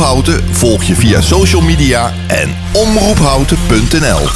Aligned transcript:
Houten 0.00 0.44
volg 0.50 0.82
je 0.82 0.94
via 0.94 1.20
social 1.20 1.62
media 1.62 2.12
en 2.26 2.56
omroephouten.nl. 2.72 4.28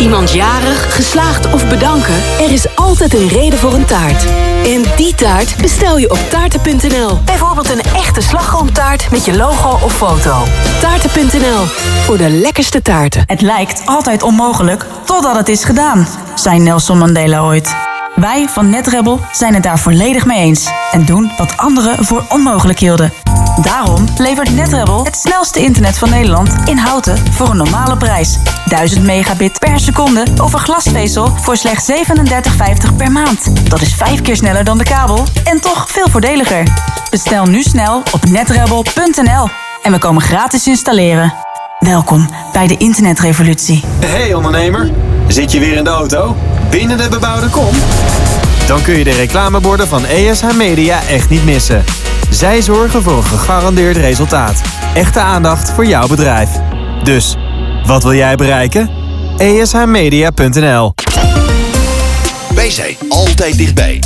Iemand 0.00 0.32
jarig, 0.32 0.94
geslaagd 0.94 1.52
of 1.52 1.68
bedanken? 1.68 2.14
Er 2.40 2.52
is 2.52 2.76
altijd 2.76 3.14
een 3.14 3.28
reden 3.28 3.58
voor 3.58 3.74
een 3.74 3.84
taart. 3.84 4.24
En 4.64 4.82
die 4.96 5.14
taart 5.14 5.56
bestel 5.56 5.98
je 5.98 6.10
op 6.10 6.18
taarten.nl. 6.30 7.18
Bijvoorbeeld 7.24 7.70
een 7.70 7.82
echte 7.82 8.20
slagroomtaart 8.20 9.10
met 9.10 9.24
je 9.24 9.36
logo 9.36 9.78
of 9.84 9.96
foto. 9.96 10.42
Taarten.nl, 10.80 11.64
voor 12.04 12.16
de 12.16 12.30
lekkerste 12.30 12.82
taarten. 12.82 13.22
Het 13.26 13.40
lijkt 13.40 13.82
altijd 13.84 14.22
onmogelijk 14.22 14.86
totdat 15.04 15.36
het 15.36 15.48
is 15.48 15.64
gedaan, 15.64 16.06
zei 16.34 16.58
Nelson 16.58 16.98
Mandela 16.98 17.40
ooit. 17.40 17.74
Wij 18.14 18.48
van 18.48 18.70
NetRebel 18.70 19.20
zijn 19.32 19.54
het 19.54 19.62
daar 19.62 19.78
volledig 19.78 20.26
mee 20.26 20.38
eens 20.38 20.70
en 20.92 21.04
doen 21.04 21.30
wat 21.38 21.56
anderen 21.56 22.04
voor 22.04 22.24
onmogelijk 22.28 22.78
hielden. 22.78 23.12
Daarom 23.60 24.04
levert 24.16 24.54
NetRebel 24.54 25.04
het 25.04 25.16
snelste 25.16 25.60
internet 25.60 25.98
van 25.98 26.10
Nederland 26.10 26.54
in 26.64 26.76
houten 26.76 27.32
voor 27.32 27.48
een 27.48 27.56
normale 27.56 27.96
prijs. 27.96 28.38
1000 28.66 29.04
megabit 29.04 29.58
per 29.58 29.80
seconde 29.80 30.24
over 30.36 30.58
glasvezel 30.58 31.36
voor 31.36 31.56
slechts 31.56 31.90
37,50 31.92 32.96
per 32.96 33.12
maand. 33.12 33.70
Dat 33.70 33.80
is 33.80 33.94
vijf 33.94 34.22
keer 34.22 34.36
sneller 34.36 34.64
dan 34.64 34.78
de 34.78 34.84
kabel 34.84 35.24
en 35.44 35.60
toch 35.60 35.90
veel 35.90 36.08
voordeliger. 36.08 36.66
Bestel 37.10 37.46
nu 37.46 37.62
snel 37.62 38.02
op 38.12 38.24
netrebel.nl 38.24 39.48
en 39.82 39.92
we 39.92 39.98
komen 39.98 40.22
gratis 40.22 40.66
installeren. 40.66 41.34
Welkom 41.78 42.28
bij 42.52 42.66
de 42.66 42.76
internetrevolutie. 42.76 43.84
Hey 44.04 44.34
ondernemer, 44.34 44.90
zit 45.28 45.52
je 45.52 45.58
weer 45.58 45.76
in 45.76 45.84
de 45.84 45.90
auto? 45.90 46.36
Binnen 46.70 46.98
de 46.98 47.08
bebouwde 47.08 47.48
kom? 47.48 47.74
Dan 48.66 48.82
kun 48.82 48.98
je 48.98 49.04
de 49.04 49.10
reclameborden 49.10 49.88
van 49.88 50.06
ESH 50.06 50.54
Media 50.56 51.02
echt 51.08 51.28
niet 51.28 51.44
missen. 51.44 51.84
Zij 52.30 52.62
zorgen 52.62 53.02
voor 53.02 53.16
een 53.16 53.24
gegarandeerd 53.24 53.96
resultaat. 53.96 54.62
Echte 54.94 55.20
aandacht 55.20 55.70
voor 55.70 55.86
jouw 55.86 56.06
bedrijf. 56.06 56.50
Dus, 57.02 57.36
wat 57.86 58.02
wil 58.02 58.14
jij 58.14 58.36
bereiken? 58.36 58.90
ESHmedia.nl 59.36 60.94
Wij 62.54 62.70
zijn 62.70 62.96
altijd 63.08 63.58
dichtbij. 63.58 64.00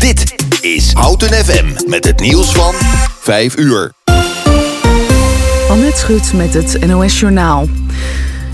Dit 0.00 0.34
is 0.60 0.92
Houten 0.92 1.44
FM 1.44 1.66
met 1.86 2.04
het 2.04 2.20
nieuws 2.20 2.52
van 2.52 2.74
5 3.20 3.56
uur. 3.56 3.92
Annette 5.70 5.98
Schut 5.98 6.32
met 6.32 6.54
het 6.54 6.86
NOS 6.86 7.20
Journaal. 7.20 7.68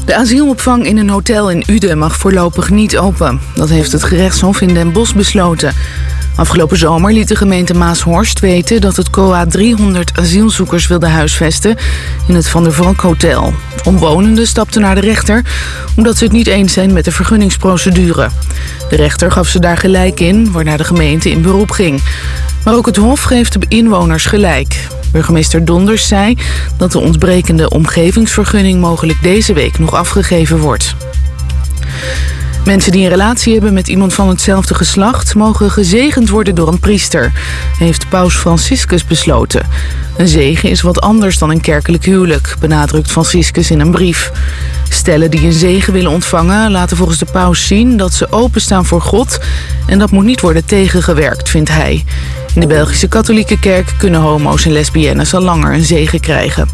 De 0.05 0.15
asielopvang 0.17 0.85
in 0.85 0.97
een 0.97 1.09
hotel 1.09 1.51
in 1.51 1.65
Uden 1.67 1.99
mag 1.99 2.17
voorlopig 2.17 2.71
niet 2.71 2.99
open. 2.99 3.41
Dat 3.55 3.69
heeft 3.69 3.93
het 3.93 4.05
gerechtshof 4.05 4.61
in 4.61 4.75
Den 4.75 4.93
Bosch 4.93 5.15
besloten. 5.15 5.75
Afgelopen 6.37 6.77
zomer 6.77 7.13
liet 7.13 7.29
de 7.29 7.37
gemeente 7.37 7.75
Maashorst 7.75 8.41
weten 8.41 8.81
dat 8.81 8.97
het 8.97 9.11
COA 9.11 9.47
300 9.47 10.19
asielzoekers 10.19 10.87
wilde 10.87 11.07
huisvesten 11.07 11.77
in 12.29 12.35
het 12.35 12.49
Van 12.49 12.63
der 12.63 12.73
Valk 12.73 13.01
Hotel. 13.01 13.55
Omwonenden 13.85 14.47
stapten 14.47 14.81
naar 14.81 14.95
de 14.95 15.01
rechter 15.01 15.43
omdat 15.97 16.17
ze 16.17 16.25
het 16.25 16.33
niet 16.33 16.47
eens 16.47 16.73
zijn 16.73 16.93
met 16.93 17.05
de 17.05 17.13
vergunningsprocedure. 17.13 18.29
De 18.89 18.97
rechter 18.97 19.33
gaf 19.33 19.49
ze 19.49 19.61
daar 19.61 19.79
gelijk 19.79 20.21
in, 20.21 20.53
waarna 20.53 20.77
de 20.77 20.85
gemeente 20.85 21.31
in 21.31 21.43
beroep 21.43 21.71
ging. 21.71 22.03
Maar 22.65 22.75
ook 22.75 22.87
het 22.87 22.97
Hof 22.97 23.23
geeft 23.23 23.61
de 23.61 23.67
inwoners 23.69 24.27
gelijk. 24.27 24.89
Burgemeester 25.13 25.65
Donders 25.65 26.09
zei 26.09 26.37
dat 26.77 26.93
de 26.93 27.01
ontbrekende 27.01 27.71
omgevingsvergunning 27.71 28.81
mogelijk 28.81 29.23
deze 29.23 29.53
week 29.53 29.79
nog 29.79 29.95
afgegeven 29.95 30.59
wordt. 30.59 30.95
Mensen 32.65 32.93
die 32.93 33.03
een 33.03 33.11
relatie 33.11 33.53
hebben 33.53 33.73
met 33.73 33.89
iemand 33.89 34.15
van 34.15 34.29
hetzelfde 34.29 34.75
geslacht... 34.75 35.35
mogen 35.35 35.71
gezegend 35.71 36.29
worden 36.29 36.55
door 36.55 36.69
een 36.69 36.81
priester, 36.81 37.33
heeft 37.79 38.09
paus 38.09 38.35
Franciscus 38.35 39.05
besloten. 39.05 39.67
Een 40.17 40.29
zegen 40.29 40.71
is 40.71 40.81
wat 40.81 41.01
anders 41.01 41.39
dan 41.39 41.51
een 41.51 41.61
kerkelijk 41.61 42.05
huwelijk, 42.05 42.57
benadrukt 42.61 43.11
Franciscus 43.11 43.71
in 43.71 43.81
een 43.81 43.91
brief. 43.91 44.33
Stellen 44.89 45.31
die 45.31 45.45
een 45.45 45.53
zegen 45.53 45.93
willen 45.93 46.11
ontvangen 46.11 46.71
laten 46.71 46.97
volgens 46.97 47.19
de 47.19 47.27
paus 47.33 47.67
zien... 47.67 47.97
dat 47.97 48.15
ze 48.15 48.33
openstaan 48.33 48.85
voor 48.85 49.01
God 49.01 49.39
en 49.87 49.99
dat 49.99 50.11
moet 50.11 50.25
niet 50.25 50.41
worden 50.41 50.65
tegengewerkt, 50.65 51.49
vindt 51.49 51.71
hij. 51.71 52.05
In 52.55 52.61
de 52.61 52.67
Belgische 52.67 53.09
katholieke 53.09 53.59
kerk 53.59 53.95
kunnen 53.99 54.21
homo's 54.21 54.65
en 54.65 54.73
lesbiennes 54.73 55.35
al 55.35 55.41
langer 55.41 55.73
een 55.73 55.85
zegen 55.85 56.21
krijgen. 56.21 56.69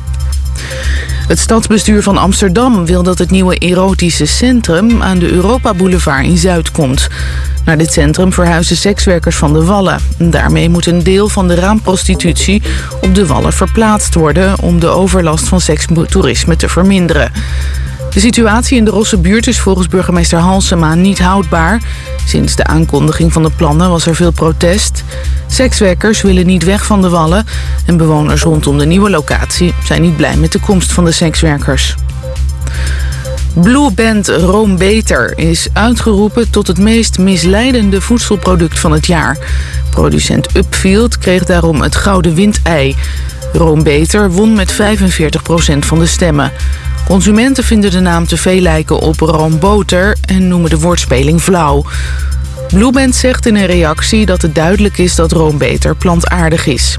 Het 1.28 1.38
stadsbestuur 1.38 2.03
van 2.03 2.19
Amsterdam 2.19 2.87
wil 2.87 3.03
dat 3.03 3.19
het 3.19 3.31
nieuwe 3.31 3.59
erotische 3.59 4.26
centrum 4.26 5.03
aan 5.03 5.19
de 5.19 5.32
Europa 5.32 5.75
Boulevard 5.75 6.25
in 6.25 6.37
Zuid 6.37 6.70
komt. 6.70 7.09
Naar 7.64 7.78
dit 7.78 7.92
centrum 7.92 8.32
verhuizen 8.32 8.76
sekswerkers 8.76 9.37
van 9.37 9.53
de 9.53 9.64
Wallen. 9.64 10.00
Daarmee 10.19 10.69
moet 10.69 10.87
een 10.87 11.03
deel 11.03 11.28
van 11.28 11.48
de 11.48 11.54
raamprostitutie 11.54 12.62
op 13.00 13.14
de 13.14 13.26
Wallen 13.26 13.53
verplaatst 13.53 14.14
worden 14.14 14.60
om 14.60 14.81
de 14.81 14.87
overlast 14.88 15.48
van 15.48 15.60
sekstoerisme 15.60 16.56
te 16.56 16.69
verminderen. 16.69 17.32
De 18.16 18.22
situatie 18.22 18.77
in 18.77 18.84
de 18.84 18.91
Rosse 18.91 19.19
buurt 19.19 19.47
is 19.47 19.60
volgens 19.60 19.88
burgemeester 19.88 20.38
Halsema 20.38 20.94
niet 20.94 21.19
houdbaar. 21.19 21.82
Sinds 22.27 22.56
de 22.56 22.65
aankondiging 22.65 23.32
van 23.32 23.43
de 23.43 23.50
plannen 23.56 23.91
was 23.91 24.06
er 24.06 24.15
veel 24.15 24.31
protest. 24.31 25.04
Sekswerkers 25.47 26.22
willen 26.22 26.47
niet 26.47 26.65
weg 26.65 26.87
van 26.87 27.03
de 27.03 27.09
wallen... 27.09 27.47
en 27.87 27.97
bewoners 27.97 28.43
rondom 28.43 28.78
de 28.78 28.87
nieuwe 28.87 29.10
locatie 29.10 29.75
zijn 29.84 30.03
niet 30.03 30.16
blij 30.16 30.37
met 30.37 30.53
de 30.53 30.60
komst 30.60 30.93
van 30.93 31.05
de 31.05 31.12
sekswerkers. 31.12 31.94
Blue 33.53 33.93
Band 33.93 34.28
Room 34.28 34.76
Beter 34.76 35.38
is 35.38 35.69
uitgeroepen 35.72 36.50
tot 36.50 36.66
het 36.66 36.78
meest 36.78 37.19
misleidende 37.19 38.00
voedselproduct 38.00 38.78
van 38.78 38.93
het 38.93 39.06
jaar. 39.06 39.38
Producent 39.91 40.56
Upfield 40.56 41.19
kreeg 41.19 41.44
daarom 41.44 41.81
het 41.81 41.97
Gouden 41.97 42.34
Windei. 42.34 42.97
Room 43.53 43.82
Beter 43.82 44.31
won 44.31 44.55
met 44.55 44.72
45% 44.72 44.76
van 45.78 45.99
de 45.99 46.06
stemmen. 46.06 46.53
Consumenten 47.06 47.65
vinden 47.65 47.91
de 47.91 48.00
naam 48.00 48.27
te 48.27 48.37
veel 48.37 48.61
lijken 48.61 48.99
op 48.99 49.21
roomboter 49.21 50.17
en 50.25 50.49
noemen 50.49 50.71
de 50.71 50.78
woordspeling 50.78 51.41
flauw. 51.41 51.84
Blueband 52.69 53.15
zegt 53.15 53.47
in 53.47 53.56
een 53.56 53.67
reactie 53.67 54.27
dat 54.27 54.43
het 54.43 54.55
duidelijk 54.55 54.99
is 54.99 55.15
dat 55.15 55.33
roombeter 55.33 55.97
plantaardig 55.97 56.67
is. 56.67 56.99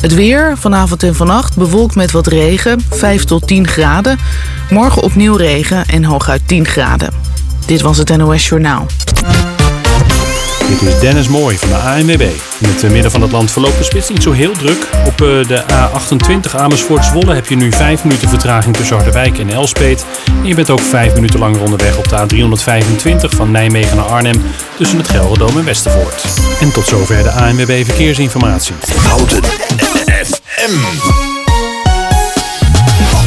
Het 0.00 0.14
weer, 0.14 0.52
vanavond 0.58 1.02
en 1.02 1.14
vannacht, 1.14 1.56
bewolkt 1.56 1.94
met 1.94 2.10
wat 2.10 2.26
regen, 2.26 2.80
5 2.90 3.24
tot 3.24 3.46
10 3.46 3.68
graden. 3.68 4.18
Morgen 4.70 5.02
opnieuw 5.02 5.36
regen 5.36 5.86
en 5.86 6.04
hooguit 6.04 6.48
10 6.48 6.66
graden. 6.66 7.10
Dit 7.66 7.80
was 7.80 7.98
het 7.98 8.16
NOS 8.16 8.48
Journaal. 8.48 8.86
Dit 10.72 10.82
is 10.82 10.98
Dennis 10.98 11.28
Mooi 11.28 11.58
van 11.58 11.68
de 11.68 11.74
ANWB. 11.74 12.30
In 12.60 12.68
het 12.68 12.92
midden 12.92 13.10
van 13.10 13.22
het 13.22 13.32
land 13.32 13.50
verloopt 13.50 13.78
de 13.78 13.84
spits 13.84 14.08
niet 14.08 14.22
zo 14.22 14.32
heel 14.32 14.52
druk. 14.52 14.88
Op 15.06 15.20
eh, 15.20 15.46
de 15.46 15.64
A28 15.72 16.56
Amersfoort 16.56 17.04
Zwolle 17.04 17.34
heb 17.34 17.46
je 17.46 17.56
nu 17.56 17.72
5 17.72 18.04
minuten 18.04 18.28
vertraging 18.28 18.76
tussen 18.76 18.96
Harderwijk 18.96 19.38
en 19.38 19.50
Elspet. 19.50 20.06
En 20.26 20.46
je 20.46 20.54
bent 20.54 20.70
ook 20.70 20.80
5 20.80 21.14
minuten 21.14 21.38
langer 21.38 21.62
onderweg 21.62 21.96
op 21.96 22.08
de 22.08 22.16
A325 22.16 23.36
van 23.36 23.50
Nijmegen 23.50 23.96
naar 23.96 24.04
Arnhem 24.04 24.42
tussen 24.76 24.98
het 24.98 25.08
Gelderdoom 25.08 25.58
en 25.58 25.64
Westervoort. 25.64 26.24
En 26.60 26.72
tot 26.72 26.86
zover 26.86 27.22
de 27.22 27.30
ANWB 27.30 27.84
Verkeersinformatie. 27.84 28.74
Houten 28.96 29.42
FM. 30.24 30.78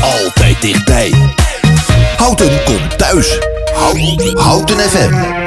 Altijd 0.01 0.61
dichtbij. 0.61 1.13
Houten 2.17 2.63
komt 2.63 2.97
thuis. 2.97 3.37
Houten 4.33 4.79
FM. 4.79 5.44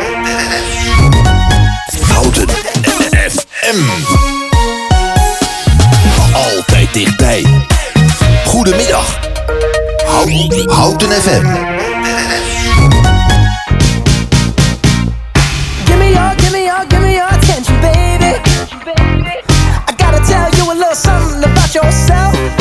Altijd 6.32 6.92
dichtbij. 6.92 7.46
Goedemiddag. 8.44 9.18
Houten 10.66 11.10
FM. 11.10 11.46
Give 15.84 15.96
me 15.98 16.10
your, 16.10 16.34
give 16.36 16.50
me 16.50 16.64
your, 16.64 16.84
give 16.88 17.00
me 17.00 17.12
your 17.12 17.28
attention, 17.28 17.80
baby. 17.80 18.40
I 19.86 19.92
gotta 19.96 20.20
tell 20.26 20.50
you 20.56 20.72
a 20.72 20.74
little 20.74 20.94
something 20.94 21.44
about 21.44 21.74
yourself. 21.74 22.57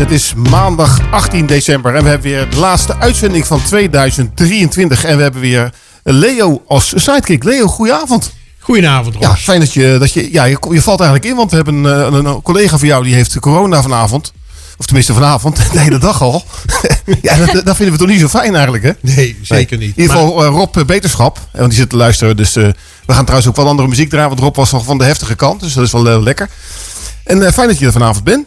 Het 0.00 0.10
is 0.10 0.34
maandag 0.34 1.00
18 1.10 1.46
december 1.46 1.94
en 1.94 2.02
we 2.02 2.08
hebben 2.08 2.30
weer 2.30 2.50
de 2.50 2.56
laatste 2.56 2.96
uitzending 2.98 3.46
van 3.46 3.62
2023. 3.62 5.04
En 5.04 5.16
we 5.16 5.22
hebben 5.22 5.40
weer 5.40 5.72
Leo 6.02 6.62
als 6.66 6.92
sidekick. 6.96 7.44
Leo, 7.44 7.66
goedenavond. 7.66 8.32
Goedenavond, 8.58 9.14
Ros. 9.14 9.24
Ja, 9.24 9.36
fijn 9.36 9.60
dat 9.60 9.72
je, 9.72 9.96
dat 9.98 10.12
je, 10.12 10.32
ja, 10.32 10.44
je, 10.44 10.58
je 10.70 10.82
valt 10.82 11.00
eigenlijk 11.00 11.30
in, 11.30 11.36
want 11.36 11.50
we 11.50 11.56
hebben 11.56 11.74
een, 11.84 12.14
een, 12.14 12.24
een 12.24 12.42
collega 12.42 12.78
van 12.78 12.88
jou 12.88 13.04
die 13.04 13.14
heeft 13.14 13.38
corona 13.40 13.82
vanavond. 13.82 14.32
Of 14.78 14.84
tenminste 14.86 15.12
vanavond, 15.14 15.56
de 15.72 15.78
hele 15.80 15.98
dag 15.98 16.22
al. 16.22 16.44
ja, 17.22 17.36
dat, 17.36 17.64
dat 17.64 17.76
vinden 17.76 17.94
we 17.94 18.00
toch 18.00 18.08
niet 18.08 18.20
zo 18.20 18.28
fijn 18.28 18.52
eigenlijk, 18.54 18.84
hè? 18.84 18.92
Nee, 19.00 19.38
zeker 19.42 19.78
niet. 19.78 19.96
In 19.96 20.02
ieder 20.02 20.16
Maar- 20.16 20.24
geval 20.24 20.44
eh, 20.44 20.50
Rob 20.50 20.76
eh, 20.76 20.84
Beterschap, 20.84 21.38
eh, 21.52 21.58
want 21.58 21.70
die 21.70 21.78
zit 21.80 21.90
te 21.90 21.96
luisteren. 21.96 22.36
Dus 22.36 22.56
eh, 22.56 22.68
we 23.06 23.12
gaan 23.12 23.24
trouwens 23.24 23.48
ook 23.50 23.56
wel 23.56 23.68
andere 23.68 23.88
muziek 23.88 24.08
draaien, 24.10 24.28
want 24.28 24.40
Rob 24.40 24.56
was 24.56 24.72
nog 24.72 24.84
van 24.84 24.98
de 24.98 25.04
heftige 25.04 25.34
kant. 25.34 25.60
Dus 25.60 25.72
dat 25.72 25.84
is 25.84 25.92
wel 25.92 26.08
eh, 26.08 26.22
lekker. 26.22 26.48
En 27.24 27.46
eh, 27.46 27.52
fijn 27.52 27.68
dat 27.68 27.78
je 27.78 27.86
er 27.86 27.92
vanavond 27.92 28.24
bent. 28.24 28.46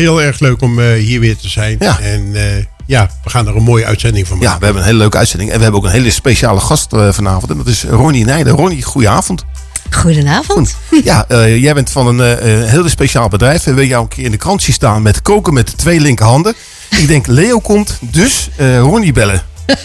Heel 0.00 0.22
erg 0.22 0.38
leuk 0.40 0.62
om 0.62 0.78
eh, 0.80 0.92
hier 0.92 1.20
weer 1.20 1.36
te 1.36 1.48
zijn. 1.48 1.76
Ja. 1.78 1.98
En 2.00 2.30
eh, 2.34 2.64
ja, 2.86 3.10
we 3.24 3.30
gaan 3.30 3.46
er 3.46 3.56
een 3.56 3.62
mooie 3.62 3.84
uitzending 3.84 4.26
van 4.26 4.36
Ja, 4.38 4.42
maken. 4.44 4.58
we 4.58 4.64
hebben 4.64 4.82
een 4.82 4.88
hele 4.88 5.00
leuke 5.00 5.16
uitzending. 5.16 5.50
En 5.50 5.56
we 5.56 5.62
hebben 5.62 5.80
ook 5.80 5.86
een 5.86 5.92
hele 5.92 6.10
speciale 6.10 6.60
gast 6.60 6.92
eh, 6.92 7.12
vanavond. 7.12 7.50
En 7.50 7.56
dat 7.56 7.66
is 7.66 7.84
Ronnie 7.84 8.24
Nijden. 8.24 8.52
Ronnie, 8.56 8.82
goedenavond. 8.82 9.44
Goedenavond. 9.90 10.76
Ja, 11.04 11.24
eh, 11.28 11.62
jij 11.62 11.74
bent 11.74 11.90
van 11.90 12.06
een 12.06 12.38
eh, 12.38 12.52
een 12.62 12.68
heel 12.68 12.88
speciaal 12.88 13.28
bedrijf. 13.28 13.58
We 13.58 13.66
hebben 13.66 13.86
jou 13.86 14.02
een 14.02 14.08
keer 14.08 14.24
in 14.24 14.30
de 14.30 14.36
krant 14.36 14.62
zien 14.62 14.74
staan 14.74 15.02
met 15.02 15.22
koken 15.22 15.54
met 15.54 15.78
twee 15.78 16.00
linkerhanden. 16.00 16.54
Ik 16.90 17.08
denk, 17.08 17.26
Leo 17.26 17.58
komt, 17.58 17.98
dus 18.00 18.48
eh, 18.56 18.78
Ronnie 18.78 19.12
bellen. 19.12 19.42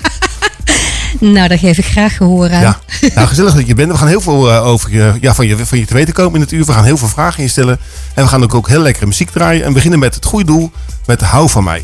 Nou, 1.19 1.47
daar 1.47 1.57
geef 1.57 1.77
ik 1.77 1.85
graag 1.85 2.17
gehoor 2.17 2.51
aan. 2.51 2.62
Ja, 2.62 2.79
nou, 3.15 3.27
gezellig 3.27 3.53
dat 3.53 3.67
je 3.67 3.73
bent. 3.73 3.91
We 3.91 3.97
gaan 3.97 4.07
heel 4.07 4.21
veel 4.21 4.51
eh, 4.51 4.65
over 4.65 4.91
je, 4.91 5.13
ja, 5.21 5.33
van, 5.35 5.47
je, 5.47 5.65
van 5.65 5.79
je 5.79 5.85
te 5.85 5.94
weten 5.94 6.13
komen 6.13 6.35
in 6.35 6.41
het 6.41 6.51
uur. 6.51 6.65
We 6.65 6.71
gaan 6.71 6.83
heel 6.83 6.97
veel 6.97 7.07
vragen 7.07 7.44
instellen. 7.44 7.79
En 8.13 8.23
we 8.23 8.29
gaan 8.29 8.44
ook, 8.44 8.53
ook 8.53 8.67
heel 8.67 8.81
lekkere 8.81 9.06
muziek 9.06 9.29
draaien. 9.29 9.63
En 9.63 9.73
beginnen 9.73 10.00
met 10.00 10.15
het 10.15 10.25
goede 10.25 10.45
doel, 10.45 10.71
met 11.06 11.21
Hou 11.21 11.50
van 11.50 11.63
mij. 11.63 11.83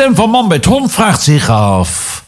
Stem 0.00 0.14
van 0.14 0.30
Man 0.30 0.46
met 0.46 0.64
Hond 0.64 0.92
vraagt 0.92 1.22
zich 1.22 1.48
af... 1.48 2.24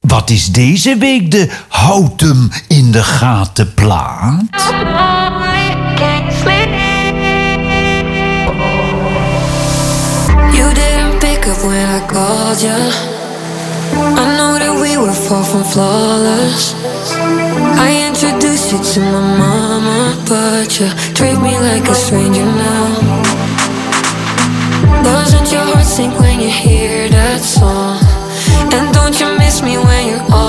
Wat 0.00 0.30
is 0.30 0.46
deze 0.46 0.96
week 0.96 1.30
de 1.30 1.48
houten 1.68 2.52
in 2.68 2.90
de 2.90 3.02
gaten 3.02 3.74
plaat? 3.74 4.42
You 10.52 10.74
didn't 10.74 11.18
pick 11.18 11.46
up 11.46 11.60
when 11.62 11.96
I 11.96 12.06
called 12.06 12.60
you. 12.60 12.90
I 13.92 14.36
know 14.36 14.58
that 14.58 14.80
we 14.80 14.98
were 14.98 15.12
far 15.12 15.44
from 15.44 15.64
flawless. 15.64 16.74
I 17.76 18.06
introduced 18.06 18.70
you 18.70 18.82
to 18.82 19.00
my 19.00 19.36
mama, 19.38 20.14
but 20.28 20.78
you 20.78 20.88
treat 21.12 21.40
me 21.40 21.58
like 21.58 21.90
a 21.90 21.94
stranger 21.94 22.44
now. 22.44 23.31
Sink 25.92 26.18
when 26.18 26.40
you 26.40 26.48
hear 26.48 27.10
that 27.10 27.42
song? 27.42 28.00
And 28.72 28.94
don't 28.94 29.12
you 29.20 29.28
miss 29.36 29.60
me 29.60 29.76
when 29.76 30.08
you're 30.08 30.41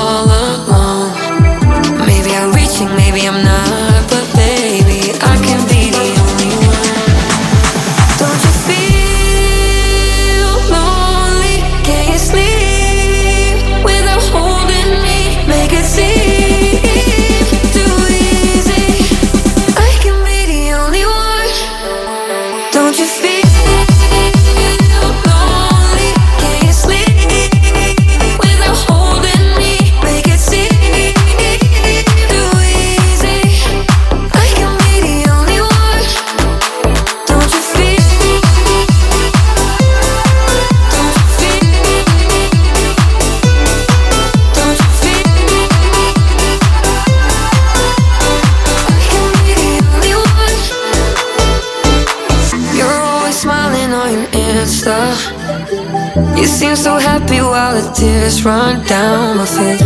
run 58.45 58.83
down 58.85 59.38
my 59.38 59.45
face. 59.45 59.82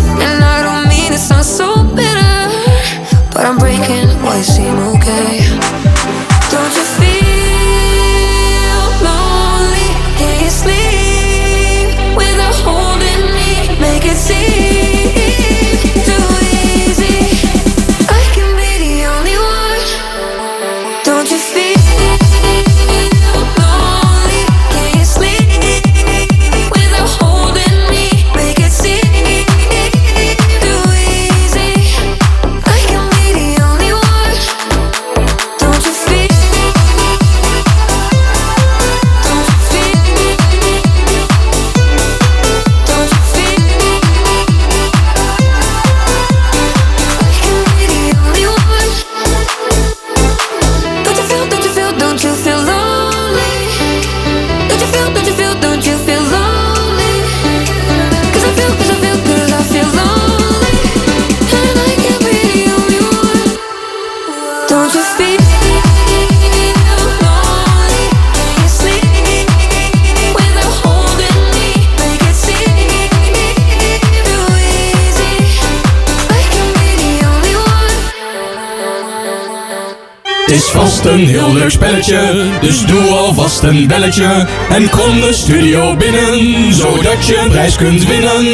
Het 80.47 80.55
is 80.55 80.65
vast 80.65 81.05
een 81.05 81.27
heel 81.27 81.53
leuk 81.53 81.69
spelletje, 81.69 82.49
dus 82.61 82.85
doe 82.85 83.09
alvast 83.09 83.63
een 83.63 83.87
belletje. 83.87 84.47
En 84.69 84.89
kom 84.89 85.21
de 85.21 85.33
studio 85.33 85.95
binnen, 85.95 86.73
zodat 86.73 87.25
je 87.25 87.37
een 87.37 87.49
prijs 87.49 87.75
kunt 87.75 88.05
winnen. 88.05 88.45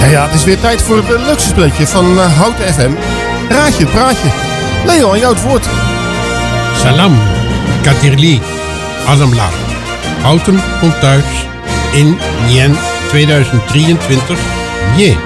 Ja, 0.00 0.06
ja, 0.10 0.26
het 0.26 0.34
is 0.34 0.44
weer 0.44 0.60
tijd 0.60 0.82
voor 0.82 0.96
het 0.96 1.08
leukste 1.08 1.48
spelletje 1.48 1.86
van 1.86 2.18
eh, 2.18 2.36
Houten 2.38 2.74
FM. 2.74 2.90
Raadje, 3.48 3.86
praatje. 3.86 4.28
Leo, 4.86 5.12
aan 5.12 5.18
jou 5.18 5.34
het 5.34 5.42
woord. 5.42 5.66
Salam, 6.82 7.18
Katirli, 7.82 8.40
Adamla. 9.06 9.48
Houten 10.22 10.60
komt 10.80 11.00
thuis 11.00 11.24
in 11.92 12.18
Nien 12.46 12.76
2023. 13.08 14.38
Nye, 14.96 15.16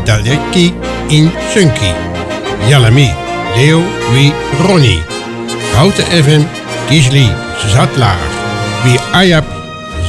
Italiaki 0.00 0.74
in 1.06 1.30
Sunki. 1.54 1.92
Yalami, 2.66 3.19
Leo, 3.56 3.82
Wie, 4.12 4.32
Ronnie. 4.66 5.02
Houten 5.74 6.04
FM, 6.04 6.42
Kisli, 6.88 7.30
Zatlaar. 7.66 8.18
Wie 8.84 8.98
Ayap, 9.12 9.44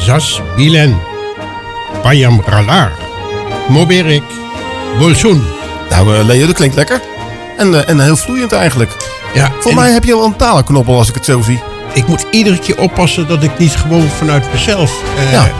Zas, 0.06 0.42
Bilen. 0.56 1.00
Payam 2.02 2.42
Ralar. 2.46 2.92
Moberek, 3.68 4.24
Bolsoen. 5.00 5.44
Nou, 5.90 6.16
eh, 6.18 6.26
Leo, 6.26 6.46
dat 6.46 6.56
klinkt 6.56 6.76
lekker. 6.76 7.02
En, 7.58 7.74
eh, 7.76 7.90
en 7.90 8.00
heel 8.00 8.16
vloeiend 8.16 8.52
eigenlijk. 8.52 8.92
Ja, 9.34 9.52
Voor 9.60 9.76
mij 9.76 9.92
heb 9.92 10.04
je 10.04 10.16
wel 10.16 10.26
een 10.26 10.36
talenknobbel 10.36 10.98
als 10.98 11.10
ik 11.10 11.16
het 11.16 11.26
zo 11.26 11.42
zie. 11.42 11.62
Ik 11.94 12.08
moet 12.08 12.26
iedere 12.32 12.60
keer 12.60 12.78
oppassen 12.80 13.28
dat 13.28 13.44
ik 13.44 13.58
niet 13.58 13.76
gewoon 13.76 14.08
vanuit 14.18 14.52
mezelf 14.54 14.92
eh, 15.18 15.32
Ja. 15.32 15.52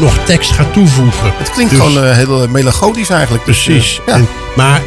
nog 0.00 0.12
tekst 0.24 0.50
ga 0.50 0.64
toevoegen. 0.72 1.32
Het 1.38 1.50
klinkt 1.50 1.72
Dus- 1.72 1.80
gewoon 1.82 2.12
heel 2.12 2.48
melancholisch 2.48 3.08
eigenlijk. 3.10 3.44
Dus, 3.44 3.64
Precies. 3.64 4.00
ja. 4.06 4.12
En- 4.12 4.28
maar 4.56 4.82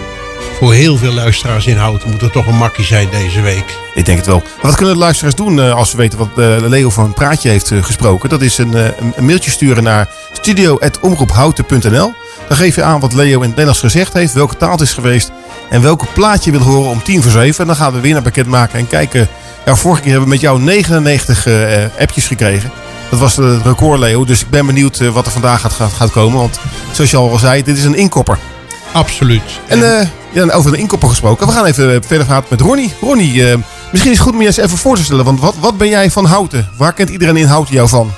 voor 0.60 0.74
heel 0.74 0.98
veel 0.98 1.14
luisteraars 1.14 1.66
in 1.68 1.78
Houten 1.78 2.10
moet 2.10 2.22
het 2.22 2.32
toch 2.32 2.48
een 2.48 2.58
makkie 2.58 2.86
zijn 2.86 3.08
deze 3.12 3.42
week. 3.42 3.78
Ik 3.94 4.06
denk 4.06 4.18
het 4.18 4.28
wel. 4.28 4.44
Wat 4.62 4.76
kunnen 4.76 4.94
de 4.94 5.00
luisteraars 5.00 5.36
doen 5.36 5.60
eh, 5.62 5.74
als 5.76 5.90
ze 5.90 5.98
weten 5.98 6.18
wat 6.20 6.28
eh, 6.36 6.56
Leo 6.60 6.90
van 6.90 7.06
een 7.06 7.14
praatje 7.14 7.50
heeft 7.50 7.72
eh, 7.72 7.84
gesproken? 7.84 8.30
Dat 8.30 8.42
is 8.42 8.58
een, 8.58 8.74
een- 8.74 9.26
mailtje 9.26 9.52
sturen 9.52 9.84
naar 9.84 10.08
studio.omroephouten.nl. 10.32 12.14
Dan 12.48 12.58
geef 12.58 12.76
je 12.76 12.84
aan 12.84 13.00
wat 13.00 13.14
Leo 13.14 13.36
in 13.36 13.40
het 13.40 13.50
Nederlands 13.50 13.80
gezegd 13.80 14.14
heeft, 14.14 14.34
welke 14.34 14.58
taal 14.58 14.72
het 14.72 14.82
is 14.82 14.94
geweest 14.94 15.32
en 15.70 15.82
welke 15.82 16.06
plaatje 16.14 16.52
je 16.52 16.58
wil 16.58 16.68
horen 16.68 16.90
om 16.90 17.04
tien 17.04 17.22
voor 17.22 17.32
zeven. 17.32 17.60
En 17.62 17.68
dan 17.68 17.76
gaan 17.76 17.94
we 17.94 18.00
weer 18.00 18.14
naar 18.14 18.22
pakket 18.22 18.48
maken 18.48 18.80
en 18.80 18.88
kijken. 18.88 19.28
Ja, 19.66 19.76
vorige 19.76 20.02
keer 20.02 20.10
hebben 20.12 20.28
we 20.30 20.34
met 20.36 20.44
jou 20.44 20.60
99 20.62 21.46
eh, 21.46 21.84
eh, 21.84 21.90
appjes 22.00 22.28
gekregen. 22.28 22.72
Dat 23.10 23.20
was 23.20 23.36
het 23.36 23.66
record, 23.66 24.00
Leo. 24.00 24.26
Dus 24.26 24.42
ik 24.42 24.50
ben 24.50 24.66
benieuwd 24.66 24.98
wat 25.12 25.26
er 25.26 25.32
vandaag 25.32 25.62
gaat, 25.62 25.74
gaat, 25.74 25.94
gaat 25.94 26.12
komen. 26.12 26.40
Want 26.40 26.60
zoals 26.92 27.12
je 27.12 27.18
al 27.18 27.38
zei, 27.38 27.64
dit 27.64 27.78
is 27.78 27.84
een 27.84 27.96
inkopper. 27.96 28.38
Absoluut. 28.92 29.42
En 29.68 30.10
ja, 30.34 30.42
en 30.42 30.52
over 30.52 30.74
een 30.74 30.80
inkopper 30.80 31.10
gesproken. 31.10 31.48
We 31.48 31.54
gaan 31.54 31.66
even 31.66 31.94
eh, 31.96 32.02
verder 32.08 32.28
gaan 32.28 32.44
met 32.50 32.62
Ronnie. 32.62 32.94
Ronnie, 33.02 33.50
eh, 33.50 33.58
misschien 33.92 34.12
is 34.12 34.18
het 34.18 34.28
goed 34.28 34.34
om 34.34 34.42
je 34.42 34.48
eens 34.48 34.58
even 34.58 34.78
voor 34.78 34.96
te 34.96 35.04
stellen. 35.04 35.26
Want 35.26 35.40
wat, 35.40 35.56
wat 35.60 35.78
ben 35.78 35.90
jij 35.90 36.12
van 36.12 36.26
Houten? 36.26 36.70
Waar 36.78 36.94
kent 36.94 37.10
iedereen 37.10 37.38
in 37.38 37.46
Houten 37.46 37.74
jou 37.74 37.90
van? 37.90 38.12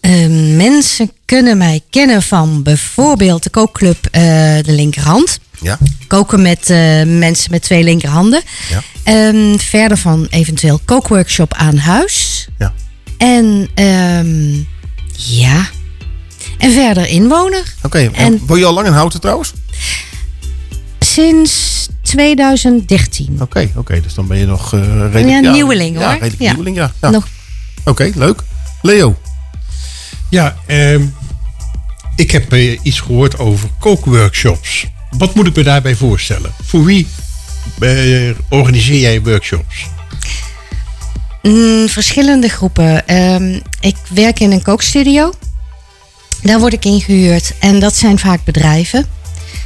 Eh, 0.00 0.26
mensen 0.56 1.12
kunnen 1.24 1.58
mij 1.58 1.80
kennen 1.90 2.22
van 2.22 2.62
bijvoorbeeld 2.62 3.42
de 3.42 3.50
kookclub 3.50 4.06
eh, 4.10 4.22
De 4.62 4.72
Linkerhand. 4.72 5.38
Ja. 5.60 5.78
Koken 6.06 6.42
met 6.42 6.68
mensen 7.06 7.50
met 7.50 7.62
twee 7.62 7.82
linkerhanden. 7.84 8.42
Ja. 8.70 8.82
Ehm, 9.04 9.58
verder 9.58 9.96
van 9.98 10.26
eventueel 10.30 10.80
kookworkshop 10.84 11.54
aan 11.54 11.76
huis. 11.76 12.48
Ja. 12.58 12.72
En 13.18 13.68
ehm, 13.74 14.52
ja. 15.16 15.66
En 16.58 16.72
verder 16.72 17.06
inwoner. 17.06 17.74
Oké, 17.82 17.98
en 17.98 18.14
En- 18.14 18.40
woon 18.46 18.58
je 18.58 18.64
al 18.64 18.72
lang 18.72 18.86
in 18.86 18.92
Houten 18.92 19.20
trouwens? 19.20 19.52
Sinds 21.12 21.88
2013. 22.02 23.36
Oké, 23.40 23.70
oké, 23.76 24.00
dus 24.00 24.14
dan 24.14 24.26
ben 24.26 24.38
je 24.38 24.46
nog 24.46 24.72
eh 24.74 24.80
redelijk... 25.12 25.44
Ja, 25.44 25.52
nieuweling, 25.52 25.98
Ja, 25.98 26.02
hoor. 26.02 26.12
redelijk 26.12 26.40
Ja. 26.40 26.48
nieuweling, 26.48 26.76
ja. 26.76 26.92
ja. 27.00 27.10
Nog 27.10 27.26
Oké, 27.84 28.10
leuk. 28.14 28.42
Leo, 28.82 29.16
Ja, 30.30 30.56
ehm, 30.66 31.02
ik 32.16 32.30
heb 32.30 32.52
eh, 32.52 32.78
iets 32.82 33.00
gehoord 33.00 33.38
over 33.38 33.68
kookworkshops. 33.80 34.86
Wat 35.10 35.34
moet 35.34 35.46
ik 35.46 35.56
me 35.56 35.62
daarbij 35.62 35.94
voorstellen? 35.94 36.52
Voor 36.64 36.84
wie 36.84 37.06
eh, 37.80 38.30
organiseer 38.48 39.00
jij 39.00 39.22
workshops? 39.22 39.86
Mm, 41.42 41.88
verschillende 41.88 42.48
groepen. 42.48 43.06
Ehm, 43.06 43.60
ik 43.80 43.96
werk 44.08 44.40
in 44.40 44.52
een 44.52 44.62
kookstudio. 44.62 45.32
Daar 46.42 46.58
word 46.60 46.72
ik 46.72 46.84
ingehuurd. 46.84 47.52
En 47.60 47.78
dat 47.78 47.94
zijn 47.96 48.18
vaak 48.18 48.44
bedrijven. 48.44 49.06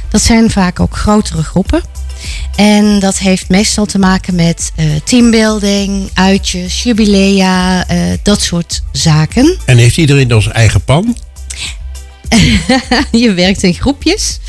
Dat 0.09 0.21
zijn 0.21 0.49
vaak 0.49 0.79
ook 0.79 0.97
grotere 0.97 1.43
groepen. 1.43 1.81
En 2.55 2.99
dat 2.99 3.17
heeft 3.17 3.49
meestal 3.49 3.85
te 3.85 3.99
maken 3.99 4.35
met 4.35 4.71
eh, 4.75 4.85
teambuilding, 5.03 6.09
uitjes, 6.13 6.83
jubilea, 6.83 7.87
eh, 7.87 7.99
dat 8.23 8.41
soort 8.41 8.83
zaken. 8.91 9.57
En 9.65 9.77
heeft 9.77 9.97
iedereen 9.97 10.27
dan 10.27 10.41
zijn 10.41 10.55
eigen 10.55 10.83
pan? 10.83 11.17
je 13.11 13.33
werkt 13.33 13.63
in 13.63 13.73
groepjes. 13.73 14.39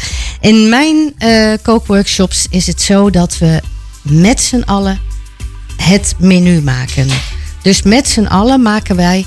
In 0.40 0.68
mijn 0.68 1.14
eh, 1.18 1.52
kookworkshops 1.62 2.46
is 2.50 2.66
het 2.66 2.80
zo 2.80 3.10
dat 3.10 3.38
we 3.38 3.60
met 4.02 4.40
z'n 4.40 4.62
allen 4.66 5.00
het 5.76 6.14
menu 6.18 6.62
maken. 6.62 7.08
Dus 7.62 7.82
met 7.82 8.08
z'n 8.08 8.26
allen 8.26 8.62
maken 8.62 8.96
wij 8.96 9.26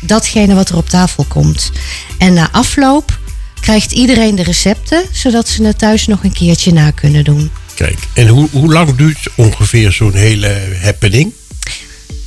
datgene 0.00 0.54
wat 0.54 0.68
er 0.68 0.76
op 0.76 0.88
tafel 0.88 1.24
komt. 1.28 1.70
En 2.18 2.32
na 2.32 2.48
afloop 2.52 3.18
krijgt 3.62 3.92
iedereen 3.92 4.34
de 4.34 4.42
recepten, 4.42 5.04
zodat 5.12 5.48
ze 5.48 5.64
het 5.64 5.78
thuis 5.78 6.06
nog 6.06 6.24
een 6.24 6.32
keertje 6.32 6.72
na 6.72 6.90
kunnen 6.90 7.24
doen. 7.24 7.50
Kijk, 7.74 7.98
en 8.14 8.28
hoe, 8.28 8.48
hoe 8.52 8.72
lang 8.72 8.96
duurt 8.96 9.28
ongeveer 9.34 9.92
zo'n 9.92 10.14
hele 10.14 10.76
happening? 10.82 11.32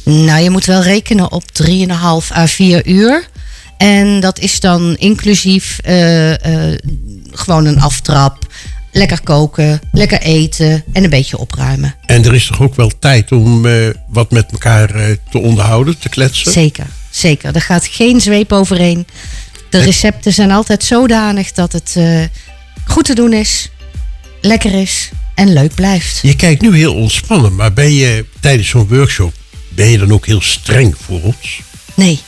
Nou, 0.03 0.43
je 0.43 0.49
moet 0.49 0.65
wel 0.65 0.81
rekenen 0.81 1.31
op 1.31 1.43
3,5 1.63 2.35
à 2.35 2.45
4 2.45 2.87
uur. 2.87 3.27
En 3.77 4.19
dat 4.19 4.39
is 4.39 4.59
dan 4.59 4.95
inclusief 4.97 5.79
eh, 5.83 6.71
eh, 6.71 6.79
gewoon 7.31 7.65
een 7.65 7.81
aftrap. 7.81 8.37
Lekker 8.91 9.21
koken, 9.23 9.79
lekker 9.91 10.21
eten 10.21 10.83
en 10.93 11.03
een 11.03 11.09
beetje 11.09 11.37
opruimen. 11.37 11.95
En 12.05 12.25
er 12.25 12.33
is 12.33 12.47
toch 12.47 12.61
ook 12.61 12.75
wel 12.75 12.91
tijd 12.99 13.31
om 13.31 13.65
eh, 13.65 13.73
wat 14.07 14.31
met 14.31 14.51
elkaar 14.51 15.17
te 15.29 15.37
onderhouden, 15.39 15.99
te 15.99 16.09
kletsen? 16.09 16.51
Zeker, 16.51 16.85
zeker. 17.09 17.55
Er 17.55 17.61
gaat 17.61 17.85
geen 17.85 18.21
zweep 18.21 18.51
overheen. 18.51 19.07
De 19.75 19.81
recepten 19.81 20.33
zijn 20.33 20.51
altijd 20.51 20.83
zodanig 20.83 21.51
dat 21.51 21.71
het 21.71 21.93
eh, 21.97 22.23
goed 22.87 23.05
te 23.05 23.15
doen 23.15 23.33
is, 23.33 23.69
lekker 24.41 24.73
is 24.73 25.09
en 25.33 25.53
leuk 25.53 25.75
blijft. 25.75 26.19
Je 26.21 26.35
kijkt 26.35 26.61
nu 26.61 26.75
heel 26.75 26.95
ontspannen, 26.95 27.55
maar 27.55 27.73
ben 27.73 27.93
je 27.93 28.25
tijdens 28.39 28.69
zo'n 28.69 28.87
workshop, 28.87 29.33
ben 29.69 29.87
je 29.87 29.97
dan 29.97 30.13
ook 30.13 30.25
heel 30.25 30.41
streng 30.41 30.95
voor 31.05 31.21
ons? 31.21 31.61
Nee. 31.93 32.19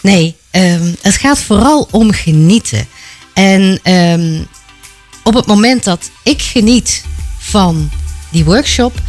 Nee, 0.00 0.36
ehm, 0.50 0.92
het 1.00 1.16
gaat 1.16 1.42
vooral 1.42 1.88
om 1.90 2.12
genieten. 2.12 2.86
En 3.34 3.80
ehm, 3.82 4.42
op 5.22 5.34
het 5.34 5.46
moment 5.46 5.84
dat 5.84 6.10
ik 6.22 6.42
geniet 6.42 7.04
van 7.38 7.90
die 8.30 8.44
workshop, 8.44 9.00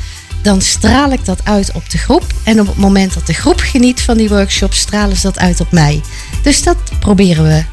dan 0.44 0.62
straal 0.62 1.12
ik 1.12 1.26
dat 1.26 1.40
uit 1.44 1.72
op 1.74 1.90
de 1.90 1.98
groep. 1.98 2.24
En 2.44 2.60
op 2.60 2.68
het 2.68 2.78
moment 2.78 3.14
dat 3.14 3.28
de 3.28 3.34
groep 3.34 3.60
geniet 3.60 4.02
van 4.02 4.18
die 4.18 4.30
workshop, 4.30 4.74
stralen 4.74 5.16
ze 5.18 5.22
dat 5.22 5.40
uit 5.40 5.60
op 5.60 5.72
mij. 5.72 6.02
Dus 6.44 6.64
dat 6.64 6.78
proberen 7.00 7.44
we, 7.44 7.64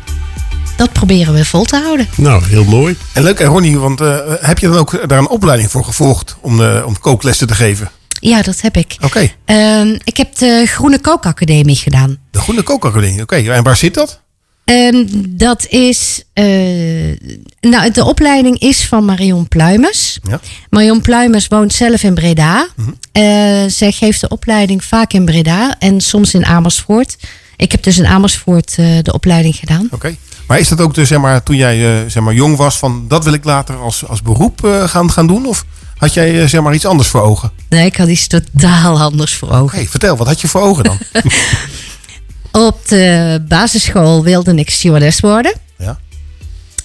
dat 0.77 0.93
proberen 0.93 1.35
we 1.35 1.45
vol 1.45 1.65
te 1.65 1.77
houden. 1.77 2.09
Nou, 2.17 2.45
heel 2.45 2.65
mooi. 2.65 2.97
En 3.13 3.23
leuk, 3.23 3.41
en 3.41 3.47
Ronnie, 3.47 3.79
want 3.79 4.01
eh, 4.01 4.17
heb 4.41 4.59
je 4.59 4.67
dan 4.69 4.77
ook 4.77 5.09
daar 5.09 5.19
een 5.19 5.29
opleiding 5.29 5.71
voor 5.71 5.85
gevolgd 5.85 6.37
om, 6.41 6.63
eh, 6.63 6.83
om 6.87 6.99
kooklessen 6.99 7.47
te 7.47 7.55
geven? 7.55 7.91
Ja, 8.21 8.43
dat 8.43 8.61
heb 8.61 8.77
ik. 8.77 8.97
Oké, 9.01 9.31
Ehm, 9.45 9.99
ik 10.05 10.17
heb 10.17 10.37
de 10.37 10.65
Groene 10.67 10.99
Kookacademie 11.01 11.77
gedaan. 11.77 12.19
de 12.31 12.39
Groene 12.41 12.63
Kookacademie. 12.63 13.23
Oké, 13.23 13.37
en 13.37 13.63
waar 13.63 13.77
zit 13.77 13.95
dat? 13.95 14.21
Ehm, 14.71 15.05
dat 15.29 15.67
is. 15.69 16.23
eh, 16.33 16.45
nou, 17.61 17.91
de 17.91 18.05
opleiding 18.05 18.59
is 18.59 18.85
van 18.85 19.05
Marion 19.05 19.49
Pluimers. 19.49 20.19
Ja. 20.29 20.41
Marion 20.69 21.01
Pluimers 21.01 21.49
woont 21.49 21.73
zelf 21.73 22.03
in 22.03 22.15
Breda. 22.15 22.69
Eh, 23.13 23.23
zij 23.67 23.93
geeft 23.93 24.21
de 24.21 24.29
opleiding 24.29 24.85
vaak 24.85 25.13
in 25.13 25.25
Breda 25.25 25.77
en 25.79 26.01
soms 26.01 26.35
in 26.35 26.47
Amersfoort. 26.47 27.17
Ik 27.57 27.73
heb 27.73 27.83
dus 27.83 27.99
in 27.99 28.07
Amersfoort 28.07 28.75
eh, 28.77 28.87
de 29.03 29.13
opleiding 29.13 29.55
gedaan. 29.55 29.89
Oké. 29.91 30.17
Maar 30.47 30.59
is 30.59 30.69
dat 30.69 30.81
ook 30.81 30.95
dus, 30.95 31.09
zeg 31.09 31.19
maar, 31.19 31.43
toen 31.43 31.57
jij 31.57 32.05
zeg 32.09 32.23
maar, 32.23 32.35
jong 32.35 32.57
was, 32.57 32.79
van 32.79 33.05
dat 33.09 33.25
wil 33.25 33.33
ik 33.33 33.45
later 33.45 33.77
als, 33.77 34.07
als 34.07 34.23
beroep 34.23 34.85
gaan, 34.87 35.11
gaan 35.11 35.27
doen? 35.27 35.47
Of 35.47 35.65
had 35.97 36.15
jij 36.15 36.49
zeg 36.49 36.61
maar, 36.61 36.75
iets 36.75 36.87
anders 36.87 37.09
voor 37.09 37.21
ogen? 37.23 37.51
Nee, 37.69 37.87
ik 37.87 37.97
had 37.97 38.09
iets 38.09 38.27
totaal 38.27 39.01
anders 39.01 39.35
voor 39.35 39.51
ogen. 39.51 39.79
Hey, 39.79 39.87
vertel, 39.89 40.17
wat 40.17 40.27
had 40.27 40.41
je 40.41 40.49
voor 40.49 40.61
ogen 40.61 40.85
dan? 40.85 40.99
Op 42.53 42.89
de 42.89 43.43
basisschool 43.49 44.23
wilde 44.23 44.55
ik 44.55 44.71
stewardess 44.71 45.21
worden. 45.21 45.53
Ja. 45.79 45.99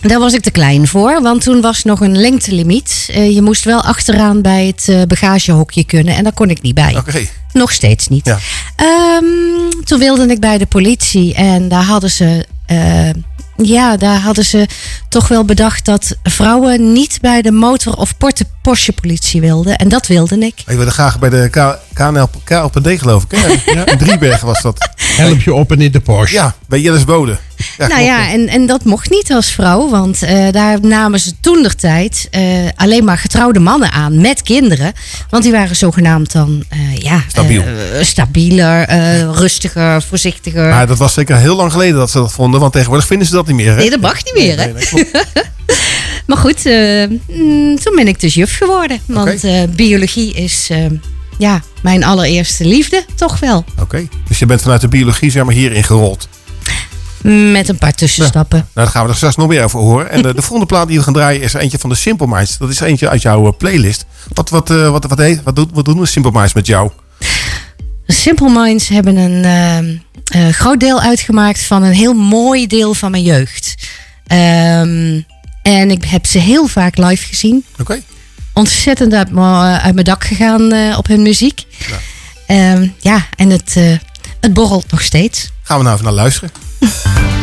Daar 0.01 0.19
was 0.19 0.33
ik 0.33 0.41
te 0.41 0.51
klein 0.51 0.87
voor, 0.87 1.21
want 1.21 1.41
toen 1.43 1.61
was 1.61 1.83
nog 1.83 2.01
een 2.01 2.17
lengtelimiet. 2.17 3.09
Eh, 3.11 3.33
je 3.33 3.41
moest 3.41 3.63
wel 3.63 3.81
achteraan 3.81 4.41
bij 4.41 4.65
het 4.65 4.89
eh, 4.89 5.01
bagagehokje 5.07 5.83
kunnen 5.85 6.15
en 6.15 6.23
daar 6.23 6.33
kon 6.33 6.49
ik 6.49 6.61
niet 6.61 6.75
bij. 6.75 6.95
Oké. 6.97 7.19
Nog 7.53 7.71
steeds 7.71 8.07
niet. 8.07 8.25
Ja. 8.25 8.37
Ehm, 8.75 9.83
toen 9.83 9.99
wilde 9.99 10.27
ik 10.27 10.39
bij 10.39 10.57
de 10.57 10.65
politie 10.65 11.33
en 11.33 11.67
daar 11.67 11.83
hadden 11.83 12.09
ze. 12.09 12.45
eh, 12.65 13.09
ja, 13.57 13.97
daar 13.97 14.19
hadden 14.19 14.45
ze 14.45 14.67
toch 15.09 15.27
wel 15.27 15.45
bedacht 15.45 15.85
dat 15.85 16.15
vrouwen 16.23 16.93
niet 16.93 17.17
bij 17.21 17.41
de 17.41 17.51
motor- 17.51 17.95
of 17.97 18.17
porte- 18.17 18.45
Porsche 18.61 18.91
politie 18.93 19.41
wilden. 19.41 19.75
En 19.77 19.89
dat 19.89 20.07
wilde 20.07 20.37
ik. 20.37 20.53
Ik 20.65 20.75
wilde 20.75 20.91
graag 20.91 21.19
bij 21.19 21.29
de 21.29 21.47
K- 21.51 21.79
KNL, 21.93 22.29
KLPD 22.43 22.87
geloof 22.99 23.23
ik. 23.29 23.37
Hè? 23.39 23.71
Ja. 23.73 23.85
In 23.91 23.97
Driebergen 23.97 24.47
was 24.47 24.61
dat. 24.61 24.89
Help 25.01 25.41
je 25.41 25.53
op 25.53 25.71
en 25.71 25.81
in 25.81 25.91
de 25.91 25.99
Porsche. 25.99 26.35
Ja, 26.35 26.55
bij 26.67 26.79
Jelles 26.81 27.03
Bode. 27.03 27.37
Ja, 27.77 27.87
nou 27.87 28.01
ja, 28.01 28.31
en, 28.31 28.47
en 28.47 28.65
dat 28.65 28.83
mocht 28.83 29.09
niet 29.09 29.31
als 29.31 29.51
vrouw, 29.51 29.89
want 29.89 30.23
eh, 30.23 30.51
daar 30.51 30.77
namen 30.81 31.19
ze 31.19 31.31
toen 31.39 31.61
der 31.61 31.75
tijd 31.75 32.27
eh, 32.31 32.41
alleen 32.75 33.03
maar 33.03 33.17
getrouwde 33.17 33.59
mannen 33.59 33.91
aan 33.91 34.21
met 34.21 34.41
kinderen. 34.41 34.93
Want 35.29 35.43
die 35.43 35.51
waren 35.51 35.75
zogenaamd 35.75 36.31
dan 36.31 36.63
eh, 36.69 36.97
ja, 36.97 37.23
Stabiel. 37.27 37.63
stabieler, 38.01 38.89
rustiger, 39.31 40.01
voorzichtiger. 40.01 40.69
Maar 40.69 40.87
dat 40.87 40.97
was 40.97 41.13
zeker 41.13 41.37
heel 41.37 41.55
lang 41.55 41.71
geleden 41.71 41.95
dat 41.95 42.11
ze 42.11 42.17
dat 42.17 42.31
vonden, 42.31 42.59
want 42.59 42.73
tegenwoordig 42.73 43.07
vinden 43.07 43.27
ze 43.27 43.33
dat 43.33 43.47
niet 43.47 43.55
meer. 43.55 43.71
Hè? 43.71 43.75
Nee, 43.75 43.89
dat 43.89 44.01
mag 44.01 44.23
niet 44.23 44.33
meer, 44.33 44.59
hè? 44.59 44.65
Nee, 44.65 44.73
nee, 44.73 44.85
klopt. 44.85 45.11
Maar 46.27 46.37
goed, 46.37 46.63
mm, 46.65 47.79
toen 47.79 47.95
ben 47.95 48.07
ik 48.07 48.19
dus 48.19 48.33
juf 48.33 48.57
geworden. 48.57 48.99
Want 49.05 49.41
biologie 49.75 50.33
is 50.33 50.69
ja, 51.37 51.61
mijn 51.81 52.03
allereerste 52.03 52.65
liefde, 52.65 53.05
toch 53.15 53.39
wel. 53.39 53.65
Oké, 53.81 54.07
dus 54.27 54.39
je 54.39 54.45
bent 54.45 54.61
vanuit 54.61 54.81
de 54.81 54.87
biologie 54.87 55.31
zeg 55.31 55.43
maar 55.43 55.53
hierin 55.53 55.83
gerold. 55.83 56.27
Met 57.51 57.69
een 57.69 57.77
paar 57.77 57.93
tussenstappen. 57.93 58.57
Nou, 58.57 58.69
daar 58.73 58.87
gaan 58.87 59.03
we 59.03 59.09
er 59.09 59.15
straks 59.15 59.35
nog 59.35 59.47
meer 59.47 59.63
over 59.63 59.79
horen. 59.79 60.09
En 60.11 60.17
eh, 60.25 60.35
de 60.35 60.41
volgende 60.41 60.65
plaat 60.65 60.87
die 60.87 60.97
we 60.97 61.03
gaan 61.03 61.13
draaien 61.13 61.41
is 61.41 61.53
eentje 61.53 61.77
van 61.79 61.89
de 61.89 61.95
Simple 61.95 62.27
Minds. 62.27 62.57
Dat 62.57 62.69
is 62.69 62.79
eentje 62.79 63.09
uit 63.09 63.21
jouw 63.21 63.47
eh, 63.47 63.57
playlist. 63.57 64.05
Wat, 64.33 64.49
wat, 64.49 64.69
eh, 64.69 64.89
wat, 64.89 65.05
wat, 65.05 65.17
heet- 65.17 65.43
wat, 65.43 65.55
doet, 65.55 65.69
wat 65.73 65.85
doen 65.85 65.99
de 65.99 66.05
Simple 66.05 66.31
Minds 66.31 66.53
met 66.53 66.67
jou? 66.67 66.91
De 68.05 68.13
Simple 68.13 68.49
Minds 68.49 68.87
hebben 68.87 69.15
een 69.17 70.01
groot 70.53 70.79
deel 70.79 71.01
uitgemaakt 71.01 71.63
van 71.63 71.83
een 71.83 71.93
heel 71.93 72.13
mooi 72.13 72.67
deel 72.67 72.93
van 72.93 73.11
mijn 73.11 73.23
jeugd. 73.23 73.75
Ehm, 74.27 75.21
en 75.61 75.91
ik 75.91 76.05
heb 76.05 76.25
ze 76.25 76.37
heel 76.37 76.67
vaak 76.67 76.97
live 76.97 77.25
gezien. 77.27 77.65
Oké. 77.79 78.01
Ontzettend 78.53 79.13
uit, 79.13 79.31
mijn- 79.31 79.79
uit 79.81 79.93
mijn 79.93 80.05
dak 80.05 80.23
gegaan 80.23 80.95
op 80.97 81.07
hun 81.07 81.21
muziek. 81.21 81.63
Ja, 82.47 82.79
ja 82.99 83.25
en 83.35 83.49
het, 83.49 83.75
het 84.39 84.53
borrelt 84.53 84.91
nog 84.91 85.01
steeds. 85.01 85.51
Gaan 85.63 85.77
we 85.77 85.83
nou 85.83 85.95
even 85.95 86.05
naar 86.07 86.15
luisteren. 86.15 86.49
Peace. 86.85 87.25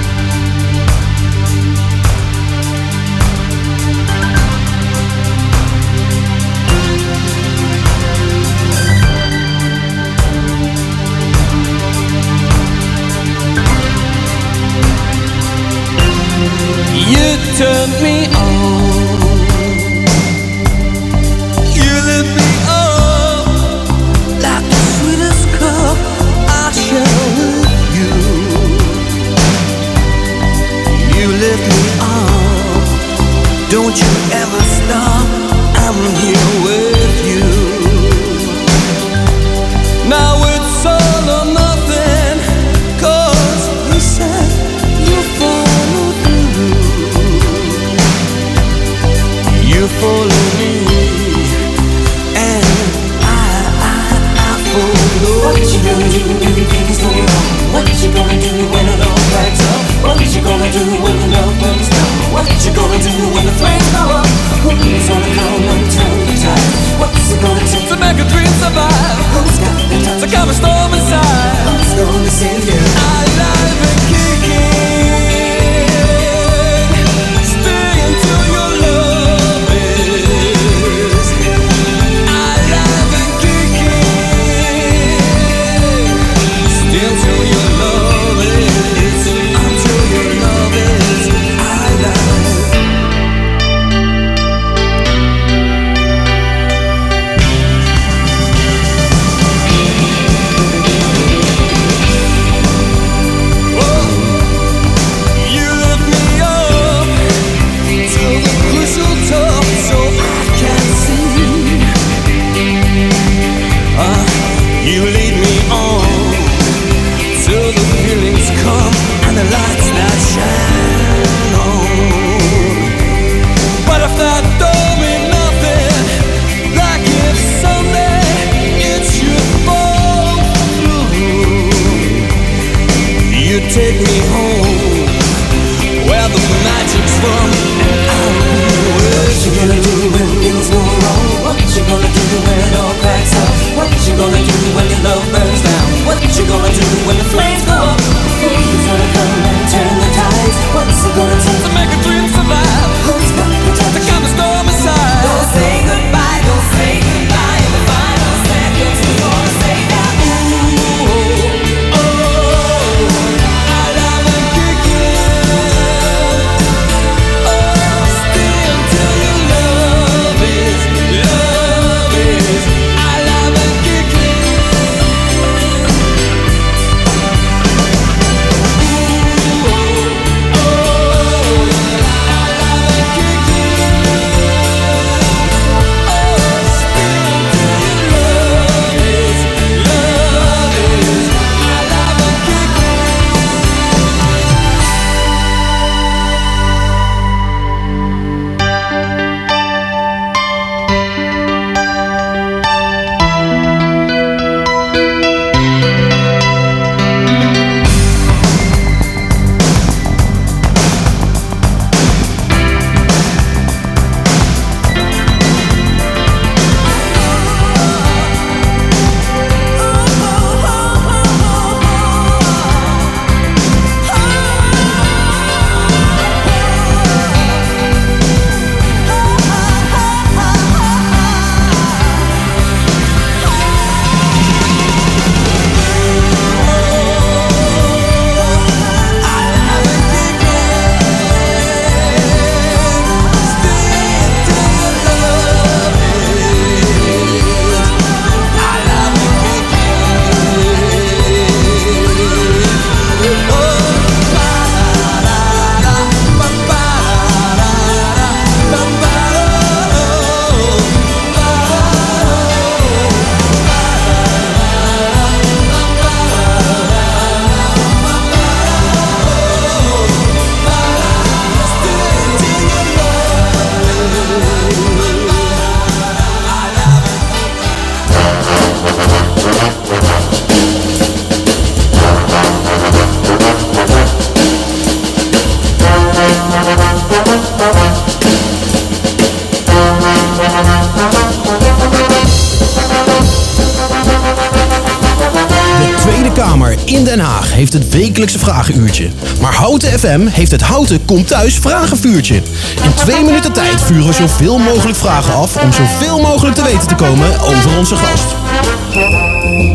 FM 300.03 300.27
heeft 300.27 300.51
het 300.51 300.61
Houten 300.61 301.05
Komt 301.05 301.27
Thuis 301.27 301.59
vragenvuurtje. 301.59 302.35
In 302.83 302.95
twee 302.95 303.25
minuten 303.25 303.53
tijd 303.53 303.81
vuren 303.81 304.07
we 304.07 304.13
zoveel 304.13 304.59
mogelijk 304.59 304.99
vragen 304.99 305.35
af 305.35 305.57
om 305.57 305.73
zoveel 305.73 306.21
mogelijk 306.21 306.57
te 306.57 306.63
weten 306.63 306.89
te 306.89 306.95
komen 306.95 307.41
over 307.41 307.77
onze 307.79 307.97
gast. 307.97 308.25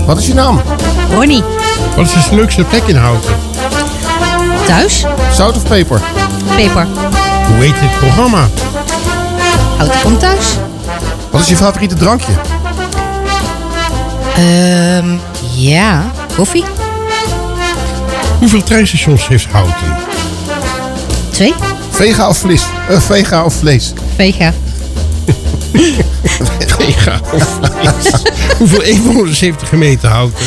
Wat 0.06 0.18
is 0.18 0.28
je 0.28 0.34
naam? 0.34 0.62
Ronnie. 1.14 1.44
Wat 1.96 2.06
is 2.06 2.30
de 2.30 2.36
leukste 2.36 2.64
plek 2.64 2.84
in 2.84 2.96
Houten? 2.96 3.36
Thuis? 4.66 5.06
Zout 5.34 5.56
of 5.56 5.64
peper? 5.64 6.02
Peper. 6.56 6.88
Hoe 7.48 7.64
heet 7.64 7.80
dit 7.80 8.00
programma? 8.00 8.48
Houten 9.78 10.02
komt 10.02 10.20
thuis. 10.20 10.46
Wat 11.32 11.42
is 11.42 11.48
je 11.48 11.56
favoriete 11.56 11.96
drankje? 11.96 12.34
Ehm, 14.36 15.18
ja. 15.56 16.12
Koffie? 16.36 16.64
Hoeveel 18.40 18.64
treinstations 18.64 19.28
heeft 19.28 19.46
Houten? 19.52 19.97
Twee. 21.38 21.54
Vega 21.90 22.28
of 22.30 22.38
vlees? 22.38 22.64
Eh, 22.90 23.00
vega 23.00 23.44
of 23.46 23.54
vlees? 23.54 23.94
Vega. 24.16 24.54
Vega 26.78 27.20
of 27.34 27.60
vlees? 27.62 28.22
Hoeveel 28.58 28.82
inwoners 28.82 29.40
heeft 29.40 29.60
de 29.60 29.66
gemeente 29.66 30.08
Houten? 30.08 30.46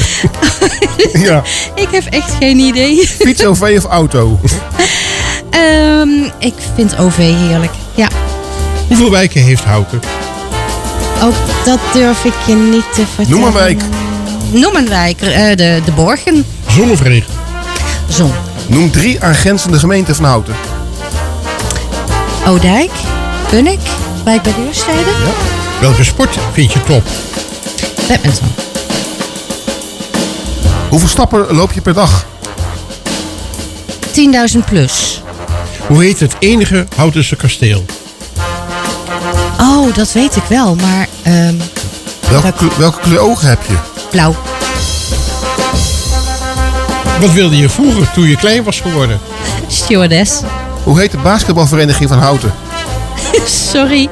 ja. 1.29 1.43
Ik 1.75 1.89
heb 1.91 2.05
echt 2.05 2.33
geen 2.39 2.59
idee. 2.59 3.07
Fiets, 3.07 3.45
OV 3.45 3.75
of 3.77 3.85
auto? 3.85 4.41
Ehm, 5.51 6.09
ik 6.39 6.55
vind 6.75 6.99
OV 6.99 7.17
heerlijk. 7.17 7.73
Ja. 7.95 8.09
Hoeveel 8.89 9.11
wijken 9.11 9.43
heeft 9.43 9.65
Houten? 9.65 10.01
Ook 11.23 11.35
dat 11.65 11.79
durf 11.93 12.25
ik 12.25 12.35
je 12.47 12.55
niet 12.55 12.85
te 12.95 13.05
vertellen. 13.15 13.31
Noem 13.31 13.45
een 13.45 13.53
wijk. 13.53 13.83
Noem 14.51 14.77
een 14.77 14.89
wijk. 14.89 15.21
eh, 15.21 15.57
de, 15.57 15.81
de 15.85 15.93
Borgen. 15.95 16.45
Zon 16.69 16.91
of 16.91 17.03
regen? 17.03 17.33
Zon. 18.09 18.31
Noem 18.67 18.91
drie 18.91 19.21
aangrenzende 19.23 19.79
gemeenten 19.79 20.15
van 20.15 20.25
Houten. 20.25 20.55
Oudijk. 22.51 22.91
Bunnik. 23.51 23.79
Wijk 24.25 24.43
bij 24.43 24.55
Deursteden. 24.55 25.05
Welke 25.81 26.05
sport 26.05 26.39
vind 26.53 26.73
je 26.73 26.83
top? 26.83 27.03
Badminton. 28.09 28.49
Hoeveel 30.89 31.09
stappen 31.09 31.55
loop 31.55 31.73
je 31.73 31.81
per 31.81 31.95
dag? 31.95 32.27
10.000 34.55 34.59
plus. 34.67 35.23
Hoe 35.87 36.03
heet 36.03 36.21
het 36.21 36.35
enige 36.39 36.87
Houtense 36.97 37.37
kasteel? 37.37 37.85
Oh, 39.61 39.95
dat 39.95 40.13
weet 40.13 40.37
ik 40.37 40.45
wel. 40.49 40.75
Maar 40.75 41.09
ehm, 41.23 41.55
Welke, 42.31 42.69
welke 42.79 43.01
kleur 43.01 43.19
ogen 43.19 43.49
heb 43.49 43.61
je? 43.69 43.75
blauw. 44.11 44.35
Wat 47.21 47.33
wilde 47.33 47.57
je 47.57 47.69
vroeger 47.69 48.11
toen 48.13 48.29
je 48.29 48.37
klein 48.37 48.65
was 48.65 48.81
geworden? 48.81 49.21
Stewardess. 49.67 50.41
Hoe 50.85 50.99
heet 51.01 51.11
de 51.11 51.19
basketbalvereniging 51.19 52.09
van 52.09 52.19
Houten? 52.19 52.53
Sorry. 53.73 54.09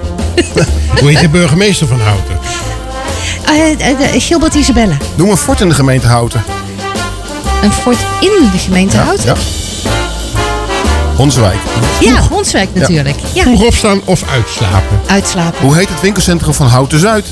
Hoe 1.01 1.09
heet 1.09 1.21
de 1.21 1.29
burgemeester 1.29 1.87
van 1.87 2.01
Houten? 2.01 2.39
Eh, 3.47 3.91
eh, 3.91 3.99
de- 4.13 4.21
Gilbert 4.21 4.55
Isabelle. 4.55 4.97
Noem 5.15 5.31
een 5.31 5.37
fort 5.37 5.61
in 5.61 5.69
de 5.69 5.75
gemeente 5.75 6.07
Houten. 6.07 6.45
Een 7.63 7.73
fort 7.73 7.99
in 8.21 8.49
de 8.53 8.59
gemeente 8.59 8.97
Houten. 8.97 9.27
Ja. 9.27 9.35
Honswijk. 11.17 11.57
Ja, 12.01 12.21
Honswijk 12.31 12.69
natuurlijk. 12.75 13.17
Ja. 13.33 13.43
Vroeg 13.43 13.63
opstaan 13.63 14.01
of 14.05 14.23
uitslapen? 14.31 15.01
Uitslapen. 15.07 15.61
Hoe 15.61 15.77
heet 15.77 15.89
het 15.89 16.01
winkelcentrum 16.01 16.55
van 16.55 16.67
Houten 16.67 16.99
Zuid? 16.99 17.27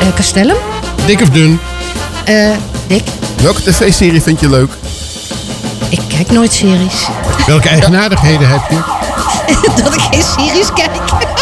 Eh, 0.00 0.06
Castellum. 0.14 0.56
Dik 1.06 1.20
of 1.20 1.28
dun? 1.30 1.60
Eh, 2.24 2.50
Dick. 2.86 3.02
Welke 3.42 3.62
tv-serie 3.62 4.22
vind 4.22 4.40
je 4.40 4.48
leuk? 4.50 4.70
Ik 5.90 6.00
kijk 6.08 6.30
nooit 6.30 6.52
series. 6.52 7.06
Welke 7.46 7.68
eigenaardigheden 7.78 8.48
heb 8.48 8.60
je? 8.70 8.80
dat 9.82 9.94
ik 9.94 10.00
geen 10.00 10.22
series 10.22 10.72
kijk. 10.72 10.90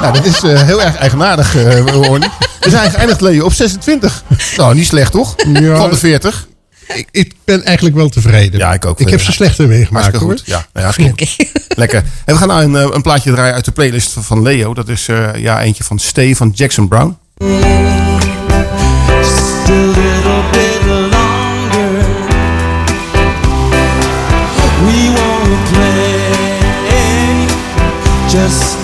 Nou, 0.01 0.13
dat 0.13 0.25
is 0.25 0.43
eh, 0.43 0.63
heel 0.63 0.83
erg 0.83 0.97
eigenaardig, 0.97 1.57
eh 1.57 1.79
Ronnie. 1.87 2.29
We 2.61 2.71
zijn 2.71 2.91
geëindigd, 2.91 3.21
Leo, 3.21 3.45
op 3.45 3.53
26. 3.53 4.23
Nou, 4.57 4.75
niet 4.75 4.87
slecht, 4.87 5.13
toch? 5.13 5.35
Ja. 5.53 5.77
Van 5.77 5.91
de 5.91 5.97
40. 5.97 6.47
Ik, 6.95 7.09
ik 7.11 7.33
ben 7.45 7.65
eigenlijk 7.65 7.97
wel 7.97 8.09
tevreden. 8.09 8.59
Ja, 8.61 8.73
ik 8.73 8.87
ook. 8.87 9.01
Ik 9.01 9.09
heb 9.09 9.21
ze 9.21 9.33
slechter 9.33 9.69
meegemaakt 9.69 10.05
Hartstikke 10.05 10.25
hoor. 10.27 10.37
goed. 10.37 10.47
Ja, 10.47 10.67
nou 10.73 10.95
ja. 10.99 11.25
Lekker. 11.83 11.99
En 12.25 12.35
we 12.35 12.37
gaan 12.37 12.49
nou 12.49 12.63
een, 12.63 12.77
eh, 12.77 12.95
een 12.95 13.03
plaatje 13.03 13.33
draaien 13.33 13.55
uit 13.55 13.65
de 13.65 13.71
playlist 13.73 14.17
van- 14.21 14.43
Leo. 14.43 14.75
Dat 14.75 14.89
is 14.89 15.09
eh, 15.09 15.35
ja, 15.35 15.61
eentje 15.63 15.85
van 15.85 15.99
Stay 15.99 16.35
van 16.35 16.53
Jackson 16.55 16.89
Brown. 16.89 17.17
Just 19.09 19.71
a 19.71 20.68
just 28.29 28.78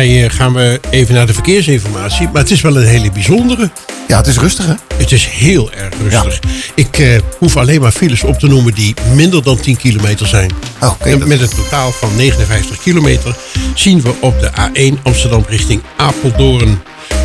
Eh, 0.00 0.30
gaan 0.30 0.52
we 0.52 0.80
even 0.90 1.14
naar 1.14 1.26
de 1.26 1.34
verkeersinformatie. 1.34 2.28
Maar 2.32 2.42
het 2.42 2.50
is 2.50 2.60
wel 2.60 2.76
een 2.76 2.86
hele 2.86 3.12
bijzondere. 3.12 3.70
Ja, 4.08 4.16
het 4.16 4.26
is 4.26 4.38
rustig 4.38 4.66
hè? 4.66 4.74
Het 4.96 5.12
is 5.12 5.26
heel 5.26 5.72
erg 5.72 5.94
rustig. 6.02 6.40
Ik 6.74 6.98
eh, 6.98 7.18
hoef 7.38 7.56
alleen 7.56 7.80
maar 7.80 7.92
files 7.92 8.22
op 8.22 8.38
te 8.38 8.46
noemen 8.46 8.74
die 8.74 8.94
minder 9.14 9.42
dan 9.42 9.60
10 9.60 9.76
kilometer 9.76 10.26
zijn. 10.26 10.50
Oh, 10.80 10.92
En 10.98 11.28
met 11.28 11.40
een 11.40 11.48
totaal 11.48 11.92
van 11.92 12.16
59 12.16 12.82
kilometer 12.82 13.36
zien 13.74 14.02
we 14.02 14.12
op 14.20 14.40
de 14.40 14.50
A1 14.50 15.02
Amsterdam 15.02 15.44
richting 15.48 15.82
Apeldoorn. 15.96 16.82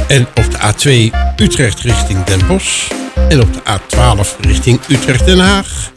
En 0.08 0.28
op 0.36 0.46
de 0.52 0.58
A2 0.58 1.16
Utrecht 1.36 1.80
richting 1.80 2.24
Den 2.24 2.48
Bosch. 2.48 2.92
En 3.30 3.42
op 3.42 3.54
de 3.54 3.60
A12 3.60 4.40
richting 4.40 4.80
Utrecht-Den 4.88 5.40
Haag. 5.40 5.92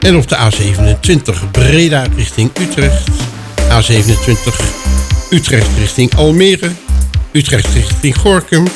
En 0.00 0.16
op 0.16 0.28
de 0.28 0.36
A27 0.36 1.50
Breda 1.50 2.06
richting 2.16 2.50
Utrecht. 2.60 3.08
A27 3.68 4.99
Utrecht 5.30 5.68
richting 5.78 6.14
Almere. 6.14 6.70
Utrecht 7.32 7.74
richting 7.74 8.18
Gorkum. 8.18 8.66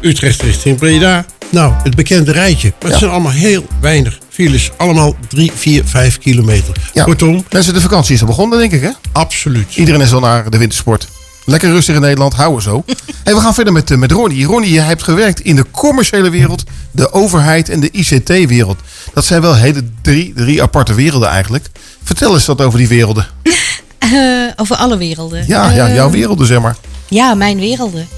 Utrecht 0.00 0.42
richting 0.42 0.78
Breda. 0.78 1.24
Nou, 1.50 1.72
het 1.82 1.94
bekende 1.94 2.32
rijtje. 2.32 2.72
Maar 2.80 2.90
het 2.90 2.98
zijn 2.98 3.10
allemaal 3.10 3.32
heel 3.32 3.66
weinig 3.80 4.18
files. 4.28 4.70
Allemaal 4.76 5.16
3, 5.28 5.52
4, 5.54 5.84
5 5.84 6.18
kilometer. 6.18 6.76
Ja. 6.92 7.04
Kortom. 7.04 7.44
Mensen, 7.50 7.74
de 7.74 7.80
vakantie 7.80 8.14
is 8.14 8.20
al 8.20 8.26
begonnen, 8.26 8.58
denk 8.58 8.72
ik 8.72 8.80
hè? 8.80 8.90
Absoluut. 9.12 9.76
Iedereen 9.76 10.00
is 10.00 10.12
al 10.12 10.20
naar 10.20 10.50
de 10.50 10.58
wintersport. 10.58 11.08
Lekker 11.44 11.70
rustig 11.70 11.94
in 11.94 12.00
Nederland, 12.00 12.34
houden 12.34 12.62
zo. 12.62 12.84
en 13.24 13.34
we 13.34 13.40
gaan 13.40 13.54
verder 13.54 13.72
met, 13.72 13.90
eh, 13.90 13.98
met 13.98 14.12
Ronnie. 14.12 14.44
Ronnie, 14.44 14.72
jij 14.72 14.84
hebt 14.84 15.02
gewerkt 15.02 15.40
in 15.40 15.56
de 15.56 15.66
commerciële 15.70 16.30
wereld, 16.30 16.64
de 16.90 17.12
overheid 17.12 17.68
en 17.68 17.80
de 17.80 17.90
ICT-wereld. 17.90 18.78
Dat 19.14 19.24
zijn 19.24 19.40
wel 19.40 19.54
hele 19.54 19.84
drie, 20.02 20.32
drie 20.36 20.62
aparte 20.62 20.94
werelden 20.94 21.28
eigenlijk. 21.28 21.66
Vertel 22.02 22.34
eens 22.34 22.46
wat 22.46 22.60
over 22.60 22.78
die 22.78 22.88
werelden. 22.88 23.26
Eh, 24.02 24.46
over 24.56 24.76
alle 24.76 24.96
werelden. 24.96 25.44
Ja, 25.46 25.70
ja 25.70 25.88
Eh, 25.88 25.94
jouw 25.94 26.10
werelden, 26.10 26.46
zeg 26.46 26.60
maar. 26.60 26.76
Ja, 27.08 27.34
mijn 27.34 27.58
werelden. 27.58 28.08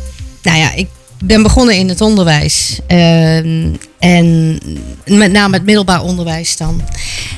Nou 0.42 0.58
ja, 0.58 0.72
ik 0.74 0.88
ben 1.24 1.42
begonnen 1.42 1.76
in 1.76 1.88
het 1.88 2.00
onderwijs. 2.00 2.78
Ehm, 2.86 3.68
en 3.98 4.58
met 5.06 5.32
name 5.32 5.54
het 5.56 5.64
middelbaar 5.64 6.02
onderwijs 6.02 6.56
dan. 6.56 6.82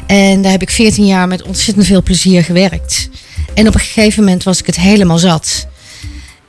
En 0.07 0.43
daar 0.43 0.53
heb 0.53 0.63
ik 0.63 0.71
14 0.71 1.07
jaar 1.07 1.29
met 1.29 1.43
ontzettend 1.43 1.87
veel 1.87 2.03
plezier 2.03 2.45
gewerkt. 2.45 3.09
En 3.55 3.69
op 3.69 3.75
een 3.75 3.81
gegeven 3.81 4.25
moment 4.25 4.43
was 4.43 4.59
ik 4.59 4.67
het 4.67 4.77
helemaal 4.77 5.19
zat. 5.19 5.67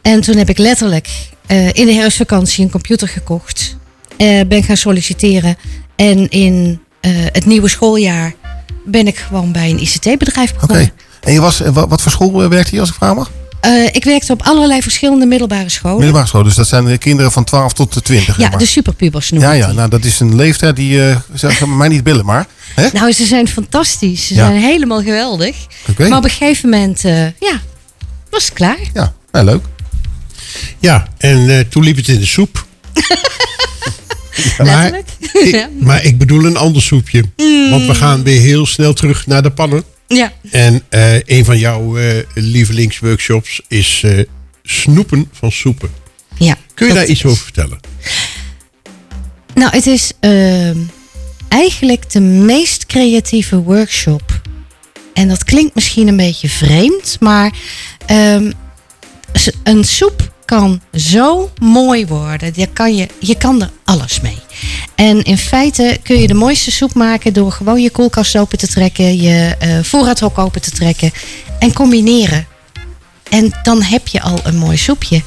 En 0.01 0.21
toen 0.21 0.37
heb 0.37 0.49
ik 0.49 0.57
letterlijk 0.57 1.09
eh, 1.45 1.67
in 1.73 1.85
de 1.85 1.93
herfstvakantie 1.93 2.63
een 2.63 2.71
computer 2.71 3.07
gekocht. 3.07 3.75
Eh, 4.17 4.39
ben 4.47 4.63
gaan 4.63 4.77
solliciteren. 4.77 5.57
En 5.95 6.29
in 6.29 6.81
het 7.31 7.45
nieuwe 7.45 7.67
schooljaar 7.67 8.33
ben 8.85 9.07
ik 9.07 9.17
gewoon 9.17 9.51
bij 9.51 9.69
een 9.69 9.81
ICT-bedrijf 9.81 10.53
begonnen. 10.53 10.91
En 11.27 11.33
je 11.33 11.41
was, 11.41 11.59
wa- 11.59 11.87
wat 11.87 12.01
voor 12.01 12.11
school 12.11 12.43
eh, 12.43 12.49
werkte 12.49 12.73
je 12.75 12.79
als 12.79 12.89
ik 12.89 12.95
vraag 12.95 13.15
mag? 13.15 13.31
Eh, 13.59 13.85
ik 13.85 14.03
werkte 14.03 14.31
op 14.33 14.41
allerlei 14.43 14.81
verschillende 14.81 15.25
middelbare 15.25 15.69
scholen. 15.69 15.97
Middelbare 15.97 16.27
school. 16.27 16.43
Dus 16.43 16.55
dat 16.55 16.67
zijn 16.67 16.85
de 16.85 16.97
kinderen 16.97 17.31
van 17.31 17.43
12 17.43 17.73
tot 17.73 17.93
de 17.93 18.01
20. 18.01 18.27
Ja, 18.35 18.41
zeg 18.41 18.49
maar. 18.49 18.59
de 18.59 18.65
superpubers 18.65 19.29
noem 19.31 19.41
ja, 19.41 19.51
ja, 19.51 19.71
nou 19.71 19.89
dat 19.89 20.03
is 20.05 20.19
een 20.19 20.35
leeftijd 20.35 20.75
die, 20.75 21.03
eh 21.09 21.15
zeg 21.33 21.59
maar, 21.59 21.69
mij 21.69 21.87
niet 21.87 22.03
billen, 22.03 22.25
maar. 22.25 22.45
Hè? 22.75 22.87
Nou, 22.93 23.11
ze 23.11 23.25
zijn 23.25 23.47
fantastisch. 23.47 24.27
Ze 24.27 24.33
Ja. 24.33 24.47
zijn 24.47 24.61
helemaal 24.61 25.01
geweldig. 25.01 25.55
Oké. 25.89 26.07
Maar 26.07 26.17
op 26.17 26.23
een 26.23 26.29
gegeven 26.29 26.69
moment, 26.69 27.05
eh, 27.05 27.21
ja, 27.25 27.61
was 28.29 28.43
het 28.45 28.53
klaar. 28.53 28.77
Ja, 28.93 29.13
nou, 29.31 29.45
leuk. 29.45 29.63
Ja, 30.79 31.07
en 31.17 31.49
eh, 31.49 31.59
toen 31.69 31.83
liep 31.83 31.95
het 31.95 32.07
in 32.07 32.19
de 32.19 32.25
soep. 32.25 32.65
maar, 34.57 34.99
ik, 35.33 35.67
maar 35.79 36.03
ik 36.03 36.17
bedoel 36.17 36.45
een 36.45 36.57
ander 36.57 36.81
soepje. 36.81 37.23
Mm. 37.37 37.69
Want 37.69 37.85
we 37.85 37.95
gaan 37.95 38.23
weer 38.23 38.41
heel 38.41 38.65
snel 38.65 38.93
terug 38.93 39.27
naar 39.27 39.41
de 39.43 39.51
pannen. 39.51 39.83
Ja. 40.07 40.33
En 40.51 40.83
eh, 40.89 41.19
een 41.25 41.45
van 41.45 41.57
jouw 41.57 41.97
eh, 41.97 42.23
lievelingsworkshops 42.33 43.61
is 43.67 44.01
eh, 44.03 44.23
snoepen 44.63 45.29
van 45.31 45.51
soepen. 45.51 45.89
Ja, 46.37 46.55
Kun 46.73 46.87
je 46.87 46.93
daar 46.93 47.05
iets 47.05 47.25
over 47.25 47.43
vertellen? 47.43 47.79
Nou, 49.53 49.71
het 49.71 49.87
is 49.87 50.11
eigenlijk 51.47 52.11
de 52.11 52.19
meest 52.19 52.85
creatieve 52.85 53.57
workshop. 53.61 54.41
En 55.13 55.27
dat 55.27 55.43
klinkt 55.43 55.75
misschien 55.75 56.07
een 56.07 56.17
beetje 56.17 56.49
vreemd, 56.49 57.17
maar 57.19 57.53
ehm, 58.05 58.51
een 59.63 59.83
soep 59.83 60.31
kan 60.45 60.81
zo 60.93 61.51
mooi 61.61 62.05
worden. 62.05 62.51
Je 62.55 62.67
kan, 62.73 62.95
je, 62.95 63.07
je 63.19 63.37
kan 63.37 63.61
er 63.61 63.69
alles 63.83 64.21
mee. 64.21 64.37
En 64.95 65.23
in 65.23 65.37
feite 65.37 65.99
kun 66.03 66.19
je 66.19 66.27
de 66.27 66.33
mooiste 66.33 66.71
soep 66.71 66.93
maken 66.93 67.33
door 67.33 67.51
gewoon 67.51 67.81
je 67.81 67.89
koelkast 67.89 68.37
open 68.37 68.57
te 68.57 68.67
trekken, 68.67 69.21
je 69.21 69.55
eh, 69.59 69.79
voorraadhok 69.83 70.37
open 70.37 70.61
te 70.61 70.71
trekken 70.71 71.11
en 71.59 71.73
combineren. 71.73 72.47
En 73.29 73.59
dan 73.63 73.81
heb 73.81 74.07
je 74.07 74.21
al 74.21 74.39
een 74.43 74.57
mooi 74.57 74.77
soepje. 74.77 75.21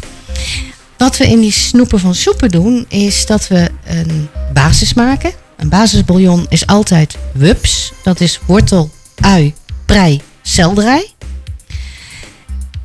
Wat 0.96 1.16
we 1.16 1.26
in 1.26 1.40
die 1.40 1.52
snoepen 1.52 2.00
van 2.00 2.14
soepen 2.14 2.48
doen, 2.48 2.84
is 2.88 3.26
dat 3.26 3.48
we 3.48 3.70
een 3.84 4.28
basis 4.52 4.94
maken. 4.94 5.32
Een 5.56 5.68
basisbouillon 5.68 6.46
is 6.48 6.66
altijd 6.66 7.16
wups. 7.32 7.92
Dat 8.02 8.20
is 8.20 8.40
wortel, 8.46 8.90
ui, 9.20 9.54
prei, 9.86 10.20
selderij. 10.42 11.10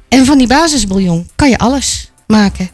En 0.09 0.25
van 0.25 0.37
die 0.37 0.47
basisbouillon 0.47 1.29
kan 1.35 1.49
je 1.49 1.57
alles 1.57 2.11
maken. 2.27 2.69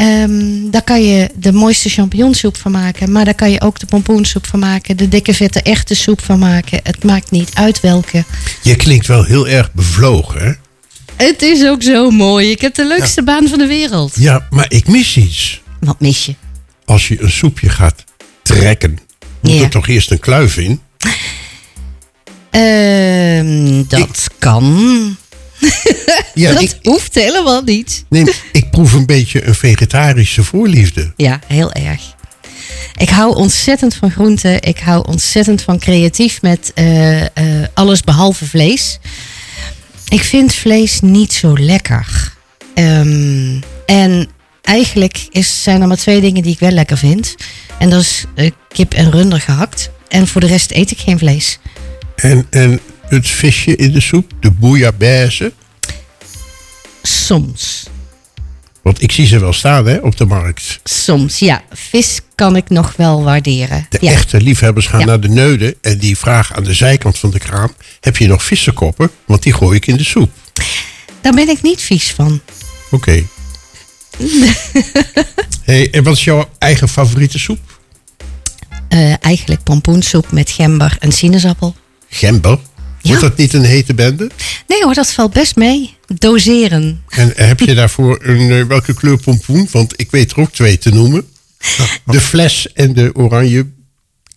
Ehm, 0.00 0.70
daar 0.70 0.82
kan 0.82 1.02
je 1.04 1.30
de 1.34 1.52
mooiste 1.52 1.88
champignonsoep 1.88 2.56
van 2.56 2.72
maken. 2.72 3.12
Maar 3.12 3.24
daar 3.24 3.34
kan 3.34 3.50
je 3.50 3.60
ook 3.60 3.78
de 3.78 3.86
pompoensoep 3.86 4.46
van 4.46 4.58
maken. 4.58 4.96
De 4.96 5.08
dikke 5.08 5.34
vette 5.34 5.62
echte 5.62 5.94
soep 5.94 6.20
van 6.22 6.38
maken. 6.38 6.80
Het 6.82 7.04
maakt 7.04 7.30
niet 7.30 7.50
uit 7.54 7.80
welke. 7.80 8.24
Je 8.62 8.76
klinkt 8.76 9.06
wel 9.06 9.24
heel 9.24 9.48
erg 9.48 9.72
bevlogen, 9.72 10.40
hè? 10.40 10.52
Het 11.26 11.42
is 11.42 11.64
ook 11.66 11.82
zo 11.82 12.10
mooi. 12.10 12.50
Ik 12.50 12.60
heb 12.60 12.74
de 12.74 12.86
leukste 12.86 13.22
baan 13.22 13.48
van 13.48 13.58
de 13.58 13.66
wereld. 13.66 14.12
Ja, 14.16 14.46
maar 14.50 14.66
ik 14.68 14.86
mis 14.88 15.16
iets. 15.16 15.60
Wat 15.80 16.00
mis 16.00 16.24
je? 16.24 16.34
Als 16.84 17.08
je 17.08 17.22
een 17.22 17.30
soepje 17.30 17.68
gaat 17.68 18.04
trekken, 18.42 18.98
moet 19.40 19.52
Ja. 19.52 19.62
er 19.62 19.70
toch 19.70 19.88
eerst 19.88 20.10
een 20.10 20.20
kluif 20.20 20.56
in? 20.56 20.80
Ehm, 22.50 23.82
dat 23.88 24.28
kan. 24.38 25.16
Ja, 26.34 26.52
dat 26.52 26.62
ik- 26.62 26.78
hoeft 26.82 27.14
helemaal 27.14 27.62
niet. 27.62 28.04
Nee, 28.08 28.24
ik 28.52 28.70
proef 28.70 28.92
een 28.92 29.06
beetje 29.06 29.46
een 29.46 29.54
vegetarische 29.54 30.44
voorliefde. 30.44 31.12
Ja, 31.16 31.40
heel 31.46 31.72
erg. 31.72 32.00
Ik 32.96 33.08
hou 33.08 33.36
ontzettend 33.36 33.94
van 33.94 34.10
groenten. 34.10 34.62
Ik 34.62 34.78
hou 34.78 35.06
ontzettend 35.08 35.62
van 35.62 35.78
creatief 35.78 36.42
met 36.42 36.70
eh, 36.74 37.20
eh, 37.22 37.28
alles 37.74 38.00
behalve 38.02 38.46
vlees. 38.46 38.98
Ik 40.08 40.20
vind 40.22 40.54
vlees 40.54 41.00
niet 41.00 41.32
zo 41.32 41.58
lekker. 41.58 42.32
Ehm, 42.74 43.60
en 43.86 44.28
eigenlijk 44.62 45.26
is, 45.30 45.62
zijn 45.62 45.80
er 45.80 45.88
maar 45.88 45.96
twee 45.96 46.20
dingen 46.20 46.42
die 46.42 46.52
ik 46.52 46.58
wel 46.60 46.70
lekker 46.70 46.98
vind. 46.98 47.34
En 47.78 47.90
dat 47.90 48.00
is 48.00 48.24
eh, 48.34 48.50
kip 48.68 48.94
en 48.94 49.10
runder 49.10 49.40
gehakt. 49.40 49.90
En 50.08 50.26
voor 50.26 50.40
de 50.40 50.46
rest 50.46 50.70
eet 50.70 50.90
ik 50.90 50.98
geen 50.98 51.18
vlees. 51.18 51.58
En, 52.16 52.46
en 52.50 52.80
het 53.10 53.28
visje 53.28 53.76
in 53.76 53.92
de 53.92 54.00
soep, 54.00 54.32
de 54.40 54.50
bouillabaisse. 54.50 55.52
Soms. 57.02 57.88
Want 58.82 59.02
ik 59.02 59.12
zie 59.12 59.26
ze 59.26 59.38
wel 59.38 59.52
staan 59.52 59.86
hè, 59.86 59.96
op 59.96 60.16
de 60.16 60.24
markt. 60.24 60.80
Soms, 60.84 61.38
ja. 61.38 61.62
Vis 61.72 62.20
kan 62.34 62.56
ik 62.56 62.68
nog 62.68 62.94
wel 62.96 63.22
waarderen. 63.22 63.86
De 63.88 63.98
ja. 64.00 64.10
echte 64.12 64.40
liefhebbers 64.40 64.86
gaan 64.86 65.00
Ja. 65.00 65.06
naar 65.06 65.20
de 65.20 65.28
neuden 65.28 65.74
en 65.80 65.98
die 65.98 66.18
vragen 66.18 66.56
aan 66.56 66.64
de 66.64 66.74
zijkant 66.74 67.18
van 67.18 67.30
de 67.30 67.38
kraam: 67.38 67.74
heb 68.00 68.16
je 68.16 68.26
nog 68.26 68.44
vissenkoppen? 68.44 69.10
Want 69.24 69.42
die 69.42 69.52
gooi 69.52 69.76
ik 69.76 69.86
in 69.86 69.96
de 69.96 70.04
soep. 70.04 70.30
Daar 71.20 71.32
ben 71.34 71.48
ik 71.48 71.62
niet 71.62 71.80
vies 71.80 72.10
van. 72.10 72.40
Oké. 72.90 73.22
hey, 75.62 75.90
en 75.90 76.02
wat 76.04 76.16
is 76.16 76.24
jouw 76.24 76.48
eigen 76.58 76.88
favoriete 76.88 77.38
soep? 77.38 77.78
Eh, 78.88 79.24
eigenlijk 79.24 79.62
pompoensoep 79.62 80.32
met 80.32 80.50
gember 80.50 80.96
en 81.00 81.12
sinaasappel. 81.12 81.74
Gember. 82.08 82.58
Wordt 83.02 83.20
Ja. 83.20 83.28
dat 83.28 83.36
niet 83.36 83.52
een 83.52 83.64
hete 83.64 83.94
bende? 83.94 84.30
Nee 84.66 84.82
hoor, 84.84 84.94
dat 84.94 85.12
valt 85.12 85.32
best 85.32 85.56
mee. 85.56 85.94
Doseren. 86.06 87.02
En 87.08 87.32
heb 87.36 87.60
je 87.60 87.74
daarvoor 87.74 88.18
een, 88.22 88.50
eh, 88.50 88.64
welke 88.64 88.94
kleur 88.94 89.18
pompoen? 89.20 89.68
Want 89.70 89.92
ik 89.96 90.10
weet 90.10 90.30
er 90.32 90.40
ook 90.40 90.52
twee 90.52 90.78
te 90.78 90.90
noemen. 90.90 91.28
De 92.04 92.20
fles 92.20 92.72
en 92.72 92.92
de 92.92 93.10
oranje. 93.14 93.66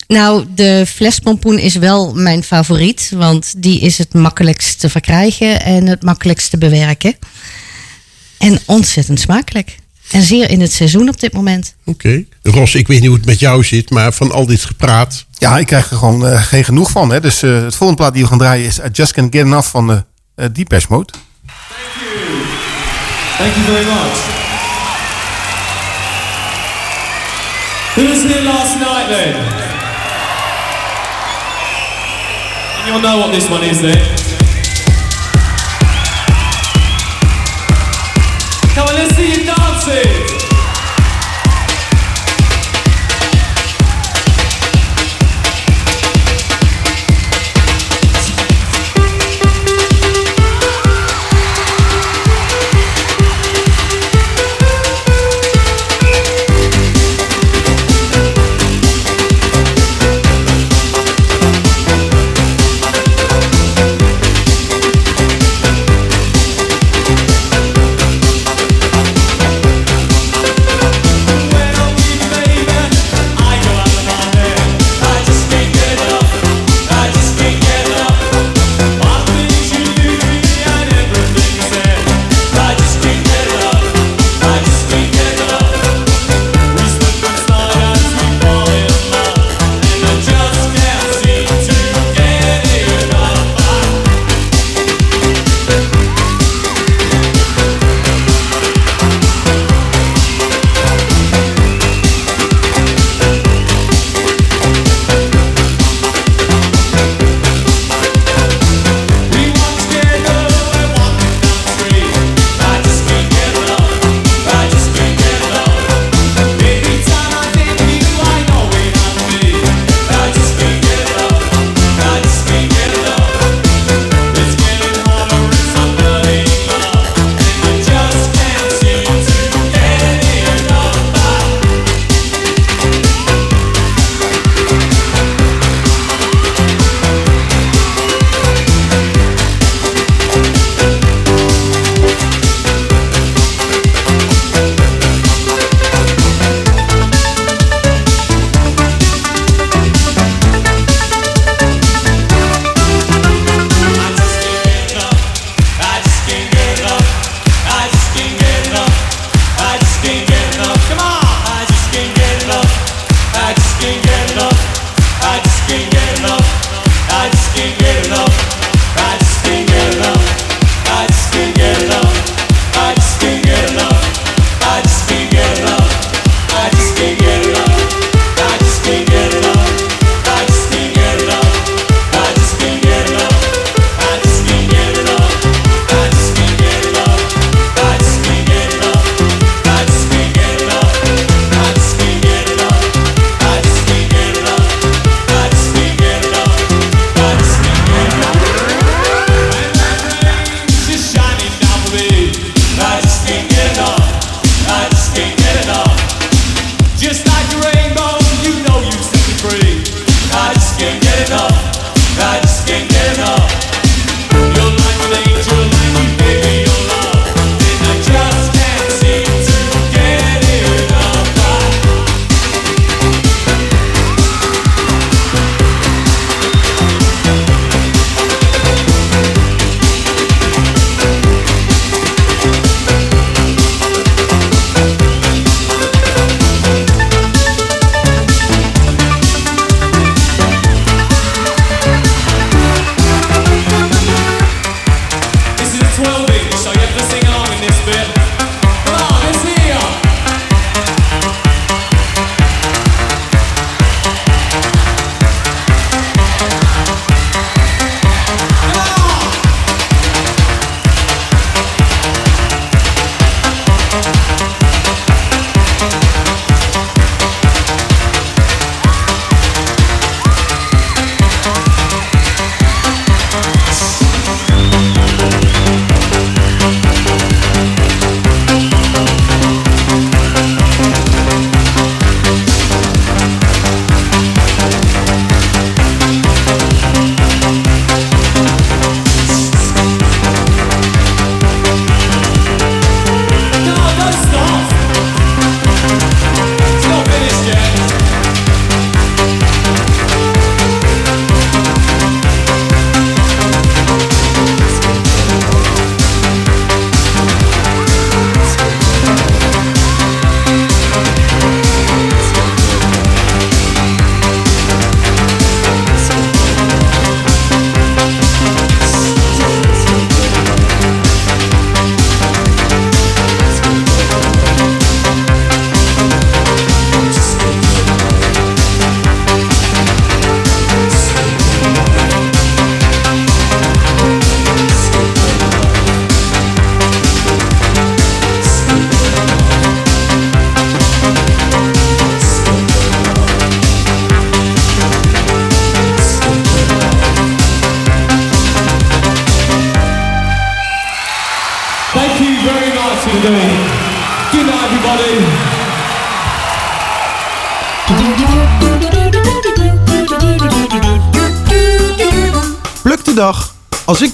Nou, 0.07 0.45
de 0.55 0.83
flespompoen 0.87 1.59
is 1.59 1.75
wel 1.75 2.13
mijn 2.13 2.43
favoriet. 2.43 3.11
Want 3.15 3.53
die 3.57 3.79
is 3.79 3.97
het 3.97 4.13
makkelijkst 4.13 4.79
te 4.79 4.89
verkrijgen 4.89 5.61
en 5.63 5.87
het 5.87 6.03
makkelijkst 6.03 6.49
te 6.49 6.57
bewerken. 6.57 7.15
En 8.37 8.59
ontzettend 8.65 9.19
smakelijk. 9.19 9.75
En 10.13 10.21
zeer 10.21 10.49
in 10.49 10.61
het 10.61 10.73
seizoen 10.73 11.09
op 11.09 11.19
dit 11.19 11.33
moment. 11.33 11.75
Oké. 11.85 12.23
Ros, 12.41 12.75
ik 12.75 12.87
weet 12.87 12.99
niet 12.99 13.07
hoe 13.07 13.17
het 13.17 13.25
met 13.25 13.39
jou 13.39 13.63
zit, 13.63 13.89
maar 13.89 14.13
van 14.13 14.31
al 14.31 14.45
dit 14.45 14.63
gepraat. 14.63 15.25
Ja, 15.37 15.57
ik 15.57 15.65
krijg 15.65 15.89
er 15.89 15.97
gewoon 15.97 16.27
eh, 16.27 16.41
geen 16.41 16.63
genoeg 16.63 16.91
van. 16.91 17.11
Hè. 17.11 17.19
Dus 17.19 17.43
eh, 17.43 17.63
het 17.63 17.75
volgende 17.75 18.01
plaat 18.01 18.13
die 18.13 18.21
we 18.21 18.29
gaan 18.29 18.37
draaien 18.37 18.65
is 18.65 18.77
I 18.77 18.89
Just 18.91 19.11
Can't 19.11 19.35
Get 19.35 19.45
Enough 19.45 19.67
van 19.67 19.87
de 19.87 20.03
uh, 20.35 20.45
Depeche 20.53 20.87
Mode. 20.89 21.13
Thank 23.37 23.55
you 23.55 23.65
very 23.65 23.85
much. 23.85 24.17
Who 27.95 28.07
was 28.07 28.23
here 28.23 28.43
last 28.43 28.75
night 28.79 29.07
then? 29.07 29.35
And 32.77 32.87
you'll 32.87 33.01
know 33.01 33.19
what 33.19 33.31
this 33.31 33.49
one 33.49 33.65
is 33.69 33.79
then. 33.79 34.23
Come 38.75 38.87
on, 38.87 38.95
let's 38.95 39.15
vocês. 39.83 40.42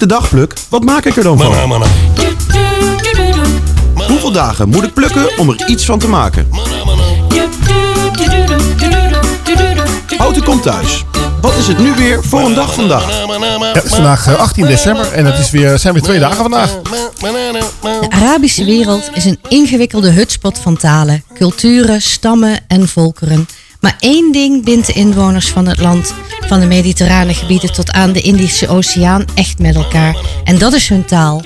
Dag 0.09 0.29
pluk, 0.29 0.53
wat 0.69 0.83
maak 0.83 1.05
ik 1.05 1.15
er 1.15 1.23
dan 1.23 1.37
van? 1.37 1.83
Hoeveel 4.07 4.31
dagen 4.31 4.69
moet 4.69 4.83
ik 4.83 4.93
plukken 4.93 5.37
om 5.37 5.49
er 5.49 5.67
iets 5.67 5.85
van 5.85 5.99
te 5.99 6.07
maken? 6.07 6.47
Houten 10.17 10.43
komt 10.43 10.63
thuis. 10.63 11.05
Wat 11.41 11.55
is 11.55 11.67
het 11.67 11.79
nu 11.79 11.93
weer 11.95 12.23
voor 12.23 12.39
een 12.39 12.53
dag 12.53 12.73
vandaag? 12.73 13.09
Ja, 13.09 13.73
het 13.73 13.83
is 13.83 13.93
vandaag 13.93 14.27
eh, 14.27 14.39
18 14.39 14.65
december 14.65 15.11
en 15.11 15.25
het 15.25 15.39
is 15.39 15.49
weer, 15.49 15.79
zijn 15.79 15.93
weer 15.93 16.03
twee 16.03 16.19
dagen 16.19 16.37
vandaag. 16.37 16.69
De 17.81 18.05
Arabische 18.09 18.65
wereld 18.65 19.09
is 19.13 19.25
een 19.25 19.39
ingewikkelde 19.47 20.09
hutspot 20.09 20.59
van 20.59 20.77
talen, 20.77 21.23
culturen, 21.33 22.01
stammen 22.01 22.59
en 22.67 22.87
volkeren. 22.87 23.47
Maar 23.79 23.95
één 23.99 24.31
ding 24.31 24.63
bindt 24.63 24.87
de 24.87 24.93
inwoners 24.93 25.49
van 25.49 25.67
het 25.67 25.79
land, 25.79 26.13
van 26.47 26.59
de 26.59 26.65
mediterrane 26.65 27.33
gebieden 27.33 27.73
tot 27.73 27.91
aan 27.91 28.11
de 28.11 28.21
Indische 28.21 28.67
Oceaan, 28.67 29.25
echt 29.35 29.59
met 29.59 29.75
elkaar. 29.75 30.17
En 30.43 30.57
dat 30.57 30.73
is 30.73 30.89
hun 30.89 31.05
taal. 31.05 31.43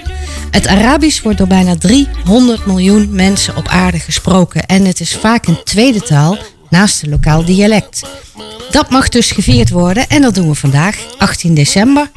Het 0.52 0.68
Arabisch 0.68 1.22
wordt 1.22 1.38
door 1.38 1.48
bijna 1.48 1.76
300 1.76 2.66
miljoen 2.66 3.08
mensen 3.12 3.56
op 3.56 3.68
aarde 3.68 4.00
gesproken. 4.00 4.66
En 4.66 4.86
het 4.86 5.00
is 5.00 5.16
vaak 5.16 5.48
een 5.48 5.64
tweede 5.64 6.02
taal 6.02 6.38
naast 6.70 7.04
een 7.04 7.10
lokaal 7.10 7.46
dialect. 7.46 8.02
Dat 8.72 8.90
mag 8.90 9.10
dus 9.10 9.32
gevierd 9.32 9.70
worden 9.70 10.08
en 10.08 10.22
dat 10.22 10.36
doen 10.36 10.48
we 10.48 10.56
vandaag, 10.56 10.98
18 11.18 11.54
december. 11.54 12.12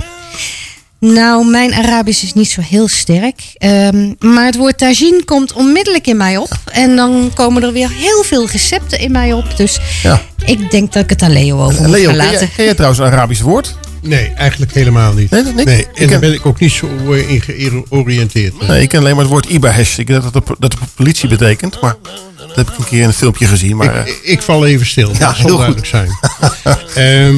Nou, 1.01 1.47
mijn 1.51 1.75
Arabisch 1.75 2.23
is 2.23 2.33
niet 2.35 2.51
zo 2.51 2.61
heel 2.61 2.89
sterk. 2.89 3.41
ehm, 3.55 4.13
maar 4.19 4.45
het 4.47 4.57
woord 4.57 4.79
tagine 4.79 5.25
komt 5.25 5.53
onmiddellijk 5.53 6.07
in 6.07 6.17
mij 6.17 6.37
op. 6.37 6.49
En 6.73 6.97
dan 6.97 7.31
komen 7.35 7.63
er 7.63 7.73
weer 7.73 7.91
heel 7.91 8.23
veel 8.23 8.47
recepten 8.49 8.99
in 8.99 9.13
mij 9.13 9.33
op. 9.33 9.57
Dus 9.57 9.79
Ja. 10.03 10.21
ik 10.45 10.71
denk 10.71 10.93
dat 10.93 11.03
ik 11.03 11.11
het 11.11 11.23
aan 11.23 11.33
Leo 11.33 11.63
over 11.65 11.83
moet 11.83 11.91
Leo, 11.91 12.05
gaan 12.09 12.17
ken 12.17 12.25
jij, 12.25 12.33
laten. 12.33 12.51
ken 12.57 12.65
jij 12.65 12.75
trouwens 12.75 13.01
een 13.01 13.07
Arabisch 13.07 13.41
woord? 13.41 13.77
Nee, 14.03 14.29
eigenlijk 14.33 14.73
helemaal 14.73 15.13
niet. 15.13 15.31
Nee, 15.31 15.43
niet? 15.43 15.89
En 15.95 16.09
daar 16.09 16.19
ben 16.19 16.33
ik 16.33 16.47
ook 16.47 16.61
niet 16.61 16.73
zo 16.73 16.89
eh, 17.13 17.31
in 17.31 17.41
georiënteerd. 17.43 18.67
Nee, 18.69 18.83
ik 18.83 18.89
ken 18.89 18.99
alleen 19.01 19.13
maar 19.15 19.23
het 19.25 19.33
woord 19.33 19.47
Ibahesh. 19.47 19.99
Ik 19.99 20.07
denk 20.07 20.23
dat 20.23 20.35
het, 20.35 20.45
dat 20.59 20.73
het 20.73 20.95
politie 20.95 21.29
betekent, 21.29 21.81
maar 21.81 21.95
dat 22.37 22.57
heb 22.57 22.69
ik 22.71 22.79
een 22.79 22.85
keer 22.85 23.01
in 23.01 23.07
een 23.07 23.13
filmpje 23.13 23.47
gezien. 23.47 23.77
Maar, 23.77 23.95
eh, 23.95 24.07
ik, 24.07 24.21
ik 24.23 24.43
val 24.43 24.67
even 24.67 24.87
stil. 24.87 25.13
Ja, 25.13 25.19
dat 25.19 25.37
zal 25.37 25.47
heel 25.47 25.57
duidelijk 25.57 25.87
zijn. 25.87 26.09
Ehm, 26.95 27.37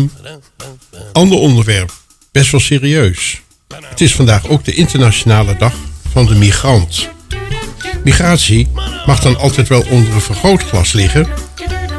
ander 1.12 1.38
onderwerp. 1.38 1.92
Best 2.32 2.50
wel 2.50 2.60
serieus. 2.60 3.40
Het 3.76 4.00
is 4.00 4.14
vandaag 4.14 4.48
ook 4.48 4.64
de 4.64 4.74
internationale 4.74 5.56
dag 5.56 5.74
van 6.10 6.26
de 6.26 6.34
migrant. 6.34 7.08
Migratie 8.04 8.68
mag 9.06 9.20
dan 9.20 9.38
altijd 9.38 9.68
wel 9.68 9.84
onder 9.88 10.14
een 10.14 10.20
vergrootglas 10.20 10.92
liggen. 10.92 11.28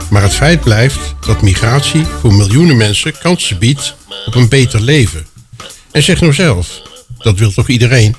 Maar 0.09 0.21
het 0.21 0.33
feit 0.33 0.61
blijft 0.61 1.15
dat 1.25 1.41
migratie 1.41 2.05
voor 2.05 2.33
miljoenen 2.33 2.77
mensen 2.77 3.17
kansen 3.17 3.57
biedt 3.57 3.95
op 4.25 4.35
een 4.35 4.49
beter 4.49 4.81
leven. 4.81 5.27
En 5.91 6.03
zeg 6.03 6.21
nou 6.21 6.33
zelf, 6.33 6.81
dat 7.17 7.39
wil 7.39 7.51
toch 7.51 7.67
iedereen? 7.67 8.15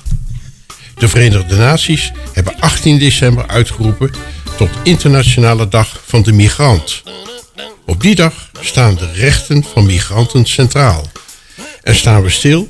De 0.95 1.07
Verenigde 1.07 1.55
Naties 1.55 2.11
hebben 2.33 2.59
18 2.59 2.99
december 2.99 3.47
uitgeroepen 3.47 4.11
tot 4.57 4.69
Internationale 4.83 5.67
Dag 5.67 6.01
van 6.05 6.21
de 6.21 6.31
Migrant. 6.31 7.03
Op 7.85 8.01
die 8.01 8.15
dag 8.15 8.49
staan 8.59 8.95
de 8.95 9.11
rechten 9.11 9.63
van 9.63 9.85
migranten 9.85 10.45
centraal. 10.45 11.11
En 11.83 11.95
staan 11.95 12.21
we 12.23 12.29
stil 12.29 12.69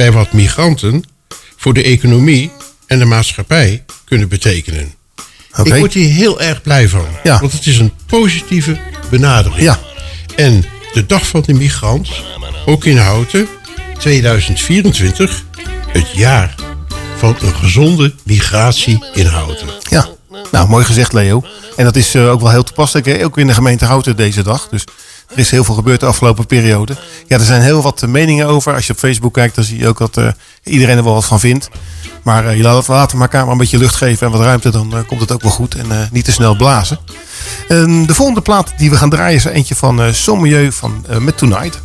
bij 0.00 0.12
wat 0.12 0.32
migranten 0.32 1.04
voor 1.56 1.74
de 1.74 1.82
economie 1.82 2.50
en 2.86 2.98
de 2.98 3.04
maatschappij 3.04 3.84
kunnen 4.04 4.28
betekenen. 4.28 4.94
Ik 5.62 5.74
word 5.74 5.92
hier 5.92 6.12
heel 6.12 6.40
erg 6.40 6.62
blij 6.62 6.88
van. 6.88 7.06
Ja. 7.22 7.40
Want 7.40 7.52
het 7.52 7.66
is 7.66 7.78
een 7.78 7.92
positieve 8.06 8.78
benadering. 9.10 9.62
Ja. 9.62 9.78
En 10.36 10.64
de 10.92 11.06
Dag 11.06 11.26
van 11.26 11.42
de 11.46 11.52
Migrant, 11.52 12.08
ook 12.66 12.84
in 12.84 12.96
Houten, 12.96 13.48
2024, 13.98 15.44
het 15.86 16.10
jaar 16.10 16.54
van 17.16 17.36
een 17.40 17.54
gezonde 17.54 18.14
migratie 18.22 19.04
in 19.14 19.26
Houten. 19.26 19.68
ja, 19.90 20.08
nou 20.50 20.68
mooi 20.68 20.84
gezegd 20.84 21.12
Leo. 21.12 21.44
En 21.76 21.84
dat 21.84 21.96
is 21.96 22.14
eh, 22.14 22.30
ook 22.30 22.40
wel 22.40 22.50
heel 22.50 22.62
toepasselijk, 22.62 23.06
hè? 23.06 23.24
ook 23.24 23.38
in 23.38 23.46
de 23.46 23.54
gemeente 23.54 23.84
Houten 23.84 24.16
deze 24.16 24.42
dag. 24.42 24.68
Dus 24.68 24.84
er 25.30 25.38
is 25.38 25.50
heel 25.50 25.64
veel 25.64 25.74
gebeurd 25.74 26.00
de 26.00 26.06
afgelopen 26.06 26.46
periode. 26.46 26.96
Ja, 27.26 27.38
er 27.38 27.44
zijn 27.44 27.62
heel 27.62 27.82
wat 27.82 28.02
eh, 28.02 28.08
meningen 28.08 28.46
over. 28.46 28.74
Als 28.74 28.86
je 28.86 28.92
op 28.92 28.98
Facebook 28.98 29.32
kijkt, 29.32 29.54
dan 29.54 29.64
zie 29.64 29.78
je 29.78 29.88
ook 29.88 29.98
dat 29.98 30.16
eh, 30.16 30.28
iedereen 30.64 30.96
er 30.96 31.04
wel 31.04 31.14
wat 31.14 31.24
van 31.24 31.40
vindt. 31.40 31.68
Maar 32.22 32.46
eh, 32.46 32.56
je 32.56 32.62
laat, 32.62 32.88
laat 32.88 33.12
maar 33.12 33.22
elkaar 33.22 33.42
maar 33.42 33.52
een 33.52 33.58
beetje 33.58 33.78
lucht 33.78 33.94
geven 33.94 34.26
en 34.26 34.32
wat 34.32 34.42
ruimte, 34.42 34.70
dan 34.70 35.04
komt 35.06 35.20
het 35.20 35.32
ook 35.32 35.42
wel 35.42 35.50
goed. 35.50 35.74
En 35.74 36.08
niet 36.12 36.24
te 36.24 36.32
snel 36.32 36.56
blazen. 36.56 36.98
En 37.68 38.06
de 38.06 38.14
volgende 38.14 38.40
plaat 38.40 38.72
die 38.76 38.90
we 38.90 38.96
gaan 38.96 39.10
draaien 39.10 39.36
is 39.36 39.44
eentje 39.44 39.74
van 39.74 40.00
uh, 40.00 40.70
van 40.70 41.06
Met 41.18 41.38
Tonight. 41.38 41.80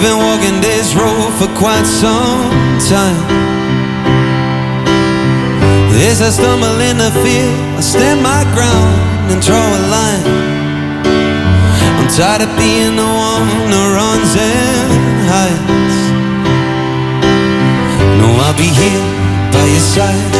We've 0.00 0.08
been 0.08 0.24
walking 0.24 0.62
this 0.62 0.94
road 0.94 1.28
for 1.36 1.48
quite 1.60 1.84
some 1.84 2.48
time. 2.88 3.20
As 6.08 6.22
I 6.22 6.30
stumble 6.30 6.80
in 6.80 6.96
the 6.96 7.10
fear, 7.20 7.52
I 7.76 7.82
stand 7.82 8.22
my 8.22 8.48
ground 8.56 8.96
and 9.30 9.42
draw 9.44 9.60
a 9.60 9.82
line. 9.92 10.24
I'm 12.00 12.08
tired 12.16 12.40
of 12.40 12.52
being 12.56 12.96
the 12.96 13.04
one 13.04 13.44
who 13.68 13.82
runs 13.92 14.32
and 14.40 14.88
hides. 15.28 15.98
No, 18.24 18.28
I'll 18.40 18.56
be 18.56 18.72
here 18.72 19.04
by 19.52 19.66
your 19.68 19.84
side. 19.84 20.32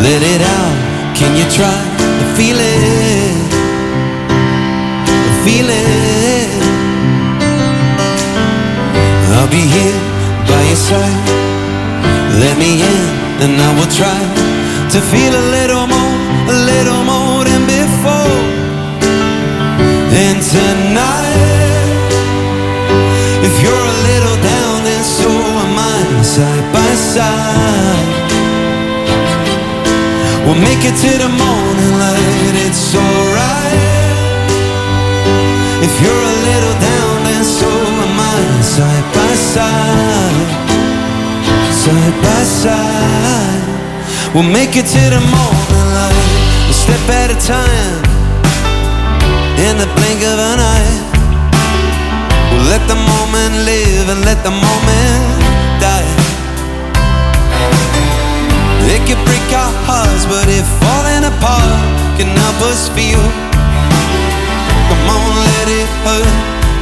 Let 0.00 0.22
it 0.24 0.40
out. 0.40 0.76
Can 1.14 1.36
you 1.36 1.44
try 1.52 1.76
to 2.00 2.26
feel 2.32 2.56
it? 2.56 3.36
Feel 5.44 5.68
it. 5.68 6.15
I'll 9.46 9.52
be 9.52 9.62
here 9.62 10.00
by 10.50 10.62
your 10.66 10.82
side. 10.90 11.26
Let 12.42 12.58
me 12.58 12.82
in, 12.82 13.02
and 13.44 13.54
I 13.54 13.70
will 13.78 13.92
try 13.94 14.18
to 14.90 14.98
feel 15.12 15.32
a 15.42 15.44
little 15.54 15.86
more, 15.86 16.14
a 16.50 16.56
little 16.66 17.02
more 17.06 17.44
than 17.46 17.62
before. 17.62 18.42
And 20.24 20.42
tonight, 20.42 22.10
if 23.46 23.54
you're 23.62 23.86
a 23.94 23.98
little 24.10 24.36
down, 24.42 24.82
then 24.82 25.02
so 25.04 25.30
am 25.30 25.78
I, 25.78 26.22
side 26.26 26.66
by 26.74 26.90
side. 27.14 28.06
We'll 30.42 30.58
make 30.58 30.82
it 30.82 30.96
to 31.06 31.12
the 31.22 31.30
morning 31.30 31.92
light, 32.02 32.66
it's 32.66 32.94
alright. 32.96 33.25
Side. 39.56 40.48
Side 41.72 42.16
by 42.24 42.42
side. 42.60 43.64
We'll 44.34 44.50
make 44.58 44.76
it 44.76 44.86
to 44.94 45.02
the 45.14 45.22
morning 45.32 45.88
light, 45.96 46.28
a 46.72 46.74
step 46.82 47.04
at 47.20 47.28
a 47.32 47.38
time. 47.40 48.02
In 49.66 49.74
the 49.80 49.88
blink 49.96 50.20
of 50.32 50.36
an 50.52 50.60
eye. 50.74 50.96
We'll 52.50 52.68
let 52.68 52.84
the 52.92 52.98
moment 53.12 53.54
live 53.70 54.06
and 54.12 54.20
let 54.28 54.38
the 54.44 54.54
moment 54.66 55.24
die. 55.80 56.10
It 58.92 59.00
could 59.08 59.22
break 59.28 59.48
our 59.62 59.72
hearts, 59.88 60.24
but 60.32 60.46
if 60.58 60.66
falling 60.84 61.24
apart 61.32 61.80
can 62.18 62.28
help 62.42 62.58
us 62.70 62.88
feel, 62.96 63.24
come 64.88 65.04
on, 65.16 65.28
let 65.48 65.66
it 65.80 65.88
hurt 66.04 66.34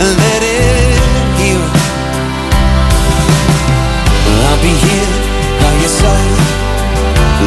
and 0.02 0.10
let 0.24 0.40
it 0.42 0.98
heal. 1.38 1.83
Be 4.64 4.72
here 4.72 5.12
by 5.60 5.72
your 5.82 5.92
side. 5.92 6.36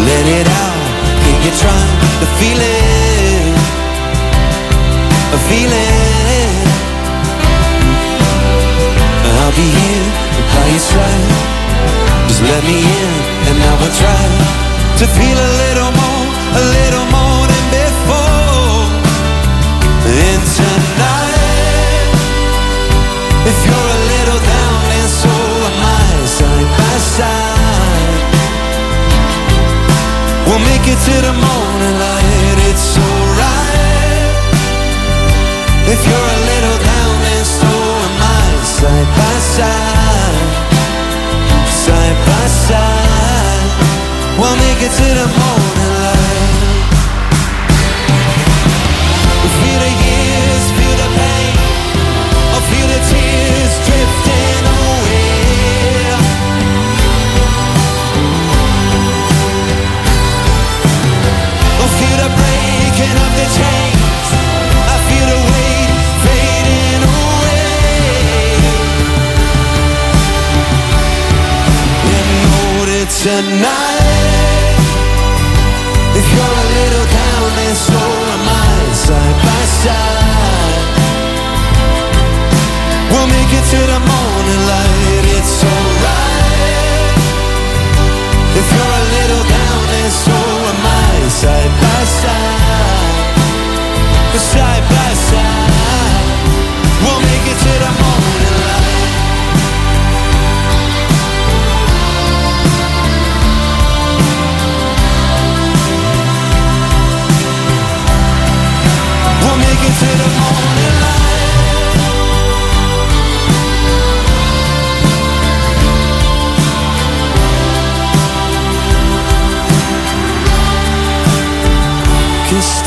Let 0.05 0.26
it 0.39 0.47
out. 0.63 0.82
Can 1.26 1.38
you 1.45 1.53
try 1.63 1.84
to 2.22 2.28
feel 2.38 2.61
it? 2.61 3.57
Feel 5.49 5.72
it. 5.72 6.68
I'll 9.41 9.55
be 9.55 9.68
here 9.80 10.07
by 10.53 10.65
your 10.76 10.86
side. 10.91 11.30
Just 12.28 12.41
let 12.43 12.61
me 12.70 12.78
in, 12.84 13.11
and 13.49 13.57
I 13.63 13.74
will 13.80 13.95
try 14.03 14.22
to 14.99 15.05
feel 15.07 15.27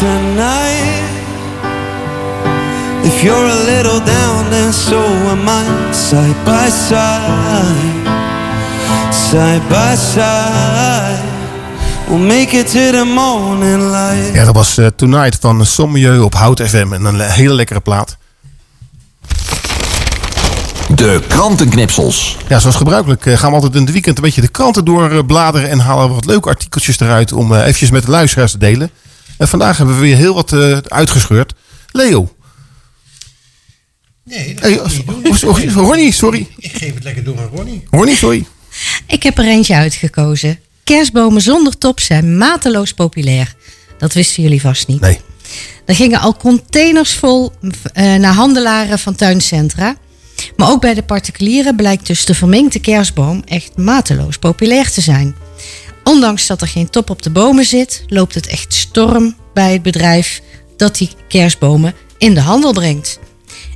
tonight, 0.01 1.05
if 3.05 3.23
you're 3.23 3.49
a 3.59 3.61
little 3.65 4.01
down, 4.05 4.51
then 4.51 4.73
so 4.73 5.01
am 5.29 5.49
I. 5.49 5.93
Side 5.93 6.45
by 6.45 6.69
side, 6.71 8.07
side 9.13 9.69
by 9.69 9.97
side, 9.97 11.23
we'll 12.09 12.19
make 12.19 12.57
it 12.57 12.67
to 12.67 12.91
the 12.91 13.05
morning 13.15 13.91
light. 13.91 14.35
Ja, 14.35 14.45
dat 14.45 14.55
was 14.55 14.79
eh, 14.79 14.87
Tonight 14.87 15.37
van 15.41 15.67
Sommieu 15.67 16.19
op 16.19 16.35
Hout 16.35 16.61
FM. 16.61 16.93
En 16.93 17.05
een 17.05 17.21
hele 17.21 17.55
lekkere 17.55 17.81
plaat. 17.81 18.17
De 20.95 21.23
krantenknipsels. 21.29 22.37
Ja, 22.49 22.59
zoals 22.59 22.77
gebruikelijk 22.77 23.27
eh, 23.27 23.39
gaan 23.39 23.49
we 23.49 23.55
altijd 23.55 23.75
in 23.75 23.83
het 23.83 23.93
weekend 23.93 24.17
een 24.17 24.23
beetje 24.23 24.41
de 24.41 24.49
kranten 24.49 24.85
doorbladeren. 24.85 25.71
En 25.71 25.79
halen 25.79 26.09
we 26.09 26.15
wat 26.15 26.25
leuke 26.25 26.49
artikeltjes 26.49 27.01
eruit 27.01 27.33
om 27.33 27.55
eh, 27.55 27.61
eventjes 27.61 27.91
met 27.91 28.05
de 28.05 28.11
luisteraars 28.11 28.53
te 28.53 28.59
delen. 28.59 28.91
En 29.41 29.49
vandaag 29.49 29.77
hebben 29.77 29.95
we 29.95 30.01
weer 30.01 30.17
heel 30.17 30.35
wat 30.35 30.53
eh, 30.53 30.79
uitgescheurd. 30.79 31.53
Leo. 31.91 32.35
Nee, 34.25 34.55
dat 34.55 34.63
Hey, 34.63 34.73
ik 34.73 34.83
niet 34.97 35.07
doen. 35.07 35.27
oh, 35.27 35.35
sorry, 35.35 35.69
Ronnie, 35.69 36.13
sorry. 36.13 36.49
Ik 36.57 36.77
geef 36.77 36.95
het 36.95 37.05
lekker 37.05 37.25
door 37.25 37.39
aan 37.39 37.51
Ronnie. 37.55 37.83
Ronnie, 37.91 38.17
sorry. 38.17 38.47
Ik 39.07 39.23
heb 39.23 39.39
er 39.39 39.45
eentje 39.45 39.75
uitgekozen. 39.75 40.59
Kerstbomen 40.85 41.43
zonder 41.43 41.79
top 41.79 42.01
zijn 42.01 42.39
mateloos 42.39 42.93
populair. 42.93 43.55
Dat 43.99 44.13
wisten 44.13 44.43
jullie 44.43 44.61
vast 44.61 44.87
niet. 44.87 45.01
Nee. 45.01 45.21
Er 45.85 45.95
gingen 45.95 46.21
al 46.21 46.37
containers 46.37 47.15
vol 47.15 47.53
eh, 47.93 48.15
naar 48.15 48.35
handelaren 48.35 48.99
van 48.99 49.15
tuincentra. 49.15 49.97
Maar 50.57 50.71
ook 50.71 50.81
bij 50.81 50.95
de 50.95 51.03
particulieren 51.03 51.77
blijkt 51.77 52.07
dus 52.07 52.25
de 52.25 52.35
verminkte 52.35 52.79
kerstboom 52.79 53.43
echt 53.47 53.77
mateloos 53.77 54.37
populair 54.39 54.91
te 54.91 55.01
zijn. 55.01 55.37
Ondanks 56.05 56.47
dat 56.47 56.61
er 56.61 56.69
geen 56.69 56.91
top 56.91 57.11
op 57.11 57.23
de 57.23 57.31
bomen 57.31 57.65
zit, 57.65 58.05
loopt 58.07 58.35
het 58.35 58.47
echt 58.47 58.75
storm 58.75 59.35
bij 59.55 59.73
het 59.73 59.83
bedrijf 59.83 60.43
dat 60.77 60.97
die 60.97 61.11
kerstbomen 61.29 61.95
in 62.19 62.35
de 62.35 62.41
handel 62.41 62.73
brengt. 62.73 63.19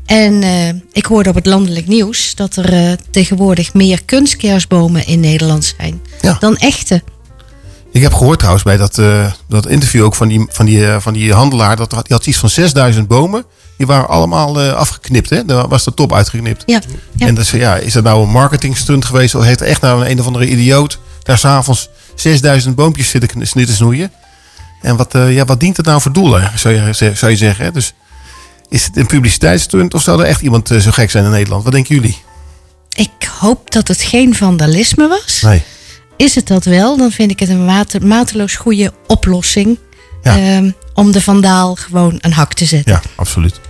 En 0.07 0.43
eh, 0.43 0.69
ik 0.93 1.05
hoorde 1.05 1.29
op 1.29 1.35
het 1.35 1.47
landelijk 1.47 1.87
nieuws 1.87 2.35
dat 2.35 2.57
er 2.57 2.73
eh, 2.73 2.93
tegenwoordig 3.11 3.75
meer 3.75 4.05
kunstkerstbomen 4.05 5.07
in 5.07 5.21
Nederland 5.21 5.75
zijn 5.79 6.03
dan 6.41 6.57
echte. 6.57 7.03
Ik 7.91 8.03
heb 8.03 8.13
gehoord 8.13 8.39
trouwens 8.39 8.65
bij 8.65 8.77
dat, 8.77 8.99
eh, 8.99 9.33
dat 9.49 9.67
interview 9.67 10.05
ook 10.05 10.15
van 10.15 10.29
die, 10.29 10.47
van 10.49 10.67
die, 10.67 10.87
van 10.87 11.13
die 11.13 11.33
handelaar. 11.33 11.77
Dat, 11.77 11.91
die 11.91 12.01
had 12.09 12.27
iets 12.27 12.39
van 12.39 12.49
6000 12.49 13.09
bomen. 13.09 13.45
Die 13.77 13.87
waren 13.87 14.09
allemaal 14.09 14.61
eh, 14.61 14.73
afgeknipt. 14.73 15.31
Hè? 15.31 15.45
Daar 15.45 15.69
was 15.69 15.85
de 15.85 15.95
top 15.95 16.13
uitgeknipt. 16.13 16.63
Ja, 16.67 16.81
ja. 17.17 17.27
En 17.27 17.35
dus, 17.35 17.51
ja, 17.51 17.77
is 17.77 17.93
dat 17.93 18.05
nou 18.05 18.23
een 18.23 18.31
marketingstunt 18.31 19.05
geweest? 19.05 19.35
Of 19.35 19.45
heeft 19.45 19.61
echt 19.63 19.81
nou 19.81 20.01
een, 20.05 20.11
een 20.11 20.21
of 20.21 20.27
andere 20.27 20.49
idioot 20.49 20.99
daar 21.23 21.39
s'avonds 21.39 21.89
6000 22.15 22.75
boompjes 22.75 23.09
zitten 23.09 23.47
zitten 23.47 23.75
snoeien? 23.75 24.13
En 24.83 24.97
wat, 24.97 25.15
eh, 25.15 25.35
ja, 25.35 25.45
wat 25.45 25.61
dient 25.61 25.77
het 25.77 25.87
nou 25.87 26.01
voor 26.01 26.13
doel, 26.13 26.33
hè, 26.33 26.49
zou 26.59 26.75
je, 26.75 26.93
zou 27.15 27.31
je 27.31 27.37
zeggen? 27.37 27.65
Hè? 27.65 27.71
Dus 27.71 27.93
is 28.69 28.85
het 28.85 28.97
een 28.97 29.07
publiciteitsstunt 29.07 29.95
of 29.95 30.03
zou 30.03 30.21
er 30.21 30.27
echt 30.27 30.41
iemand 30.41 30.71
eh, 30.71 30.79
zo 30.79 30.91
gek 30.91 31.11
zijn 31.11 31.25
in 31.25 31.31
Nederland? 31.31 31.63
Wat 31.65 31.73
denken 31.73 31.95
jullie? 31.95 32.19
Ik 32.95 33.29
hoop 33.41 33.71
dat 33.71 33.89
het 33.89 34.01
geen 34.03 34.35
vandalisme 34.35 35.09
was. 35.09 35.41
Nee. 35.43 35.63
Is 36.17 36.35
het 36.35 36.47
dat 36.47 36.65
wel, 36.65 36.97
dan 36.97 37.11
vind 37.11 37.31
ik 37.31 37.39
het 37.41 37.49
een 37.49 37.65
mate- 37.65 38.01
mateloos 38.07 38.55
goede 38.57 38.93
oplossing. 39.07 39.79
Ja. 40.23 40.37
ehm, 40.37 40.71
om 40.95 41.13
de 41.13 41.21
vandaal 41.21 41.75
gewoon 41.75 42.19
een 42.21 42.33
hak 42.33 42.55
te 42.55 42.65
zetten. 42.65 42.93
Ja, 42.93 43.03
absoluut. 43.15 43.61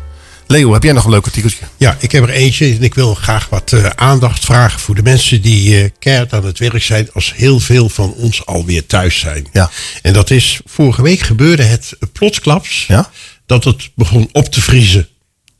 Leo, 0.47 0.73
heb 0.73 0.83
jij 0.83 0.93
nog 0.93 1.05
een 1.05 1.11
leuk 1.11 1.25
artikeltje? 1.25 1.65
Ja, 1.77 1.97
ik 2.01 2.13
heb 2.13 2.23
er 2.23 2.31
eentje 2.31 2.67
en 2.67 2.83
ik 2.83 2.95
wil 2.95 3.15
graag 3.15 3.49
wat 3.49 3.73
eh, 3.73 3.87
aandacht 3.87 4.45
vragen 4.45 4.81
voor 4.81 4.95
de 4.95 5.03
mensen 5.03 5.43
die 5.43 5.83
eh 5.83 5.91
keihard 5.99 6.33
aan 6.33 6.45
het 6.45 6.59
werk 6.59 6.83
zijn 6.83 7.09
als 7.13 7.33
heel 7.37 7.61
veel 7.61 7.89
van 7.89 8.15
ons 8.15 8.47
alweer 8.47 8.87
thuis 8.87 9.19
zijn. 9.19 9.47
Ja. 9.53 9.71
En 10.03 10.13
dat 10.13 10.31
is, 10.31 10.61
vorige 10.65 11.03
week 11.03 11.21
gebeurde 11.21 11.63
het 11.63 11.93
plotsklaps 12.13 12.87
Ja? 12.87 13.11
dat 13.47 13.65
het 13.65 13.91
begon 13.95 14.29
op 14.33 14.45
te 14.53 14.61
vriezen. 14.61 15.09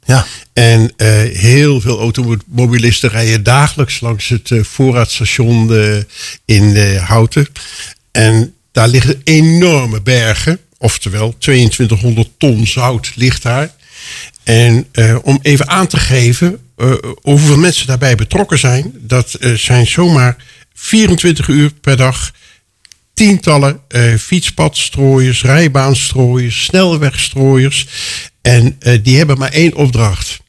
Ja. 0.05 0.27
En 0.53 0.93
eh, 0.97 1.09
heel 1.39 1.81
veel 1.81 1.99
automobilisten 1.99 3.11
rijden 3.11 3.43
dagelijks 3.43 4.01
langs 4.01 4.29
het 4.29 4.51
voorraadstation 4.63 5.75
eh, 5.75 5.97
in 6.45 6.97
Houten. 6.97 7.47
En 8.13 8.55
daar 8.73 8.89
liggen 8.89 9.21
enorme 9.25 10.03
bergen, 10.03 10.59
oftewel 10.85 11.35
2200 11.39 12.29
ton 12.39 12.67
zout 12.67 13.13
ligt 13.15 13.43
daar. 13.43 13.75
En 14.43 14.87
eh, 14.93 15.17
om 15.23 15.39
even 15.43 15.69
aan 15.69 15.87
te 15.87 15.97
geven 15.97 16.59
eh, 16.77 16.93
hoeveel 17.21 17.57
mensen 17.57 17.87
daarbij 17.87 18.15
betrokken 18.15 18.59
zijn, 18.59 18.93
dat 18.95 19.35
eh, 19.35 19.53
zijn 19.53 19.87
zomaar 19.87 20.37
24 20.75 21.49
uur 21.49 21.73
per 21.81 21.97
dag 21.97 22.33
tientallen 23.15 23.81
fietspadstrooiers, 24.19 25.43
rijbaanstrooiers, 25.43 26.65
snelwegstrooiers. 26.65 27.87
En 28.43 28.79
die 29.03 29.17
hebben 29.17 29.39
maar 29.39 29.53
één 29.53 29.75
opdracht. 29.75 30.41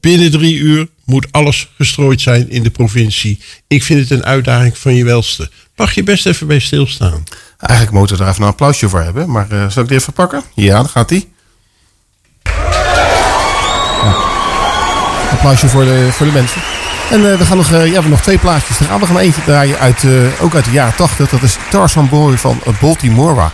Binnen 0.00 0.30
drie 0.30 0.56
uur 0.56 0.88
moet 1.04 1.26
alles 1.30 1.68
gestrooid 1.76 2.20
zijn 2.20 2.50
in 2.50 2.62
de 2.62 2.70
provincie. 2.70 3.38
Ik 3.66 3.82
vind 3.82 4.00
het 4.00 4.10
een 4.10 4.24
uitdaging 4.24 4.78
van 4.78 4.94
je 4.94 5.04
welste. 5.04 5.50
Mag 5.76 5.94
je 5.94 6.02
best 6.02 6.26
even 6.26 6.46
bij 6.46 6.58
stilstaan. 6.58 7.24
Eigenlijk 7.62 7.98
moeten 7.98 8.16
we 8.16 8.22
daar 8.22 8.32
even 8.32 8.44
een 8.44 8.50
applausje 8.50 8.88
voor 8.88 9.00
hebben. 9.00 9.30
Maar 9.30 9.46
eh, 9.50 9.68
zal 9.68 9.82
ik 9.82 9.88
die 9.88 9.98
even 9.98 10.12
pakken? 10.12 10.42
Ja, 10.54 10.74
dan 10.74 10.88
gaat 10.88 11.08
die. 11.08 11.32
Applausje 15.30 15.68
voor 15.68 15.84
de, 15.84 16.08
voor 16.12 16.26
de 16.26 16.32
mensen. 16.32 16.60
En 17.10 17.32
eh, 17.32 17.38
we 17.38 17.44
gaan 17.44 17.56
nog, 17.56 17.66
eh, 17.66 17.82
we 17.82 17.92
hebben 17.92 18.10
nog 18.10 18.20
twee 18.20 18.38
plaatjes 18.38 18.76
te 18.76 18.84
gaan. 18.84 19.00
We 19.00 19.06
gaan 19.06 19.18
eentje 19.18 19.44
draaien 19.44 19.78
uit, 19.78 20.04
ook 20.40 20.54
uit 20.54 20.64
de 20.64 20.70
jaren 20.70 20.94
80. 20.94 21.30
Dat 21.30 21.42
is 21.42 21.56
Tarzan 21.70 22.08
Boy 22.08 22.38
van 22.38 22.60
Baltimore. 22.80 23.48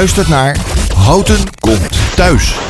Luistert 0.00 0.28
naar 0.28 0.56
Houten 0.94 1.38
komt 1.58 2.16
thuis. 2.16 2.69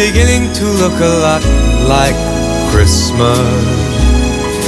Beginning 0.00 0.50
to 0.54 0.64
look 0.64 0.98
a 0.98 1.12
lot 1.20 1.44
like 1.86 2.16
Christmas. 2.72 4.09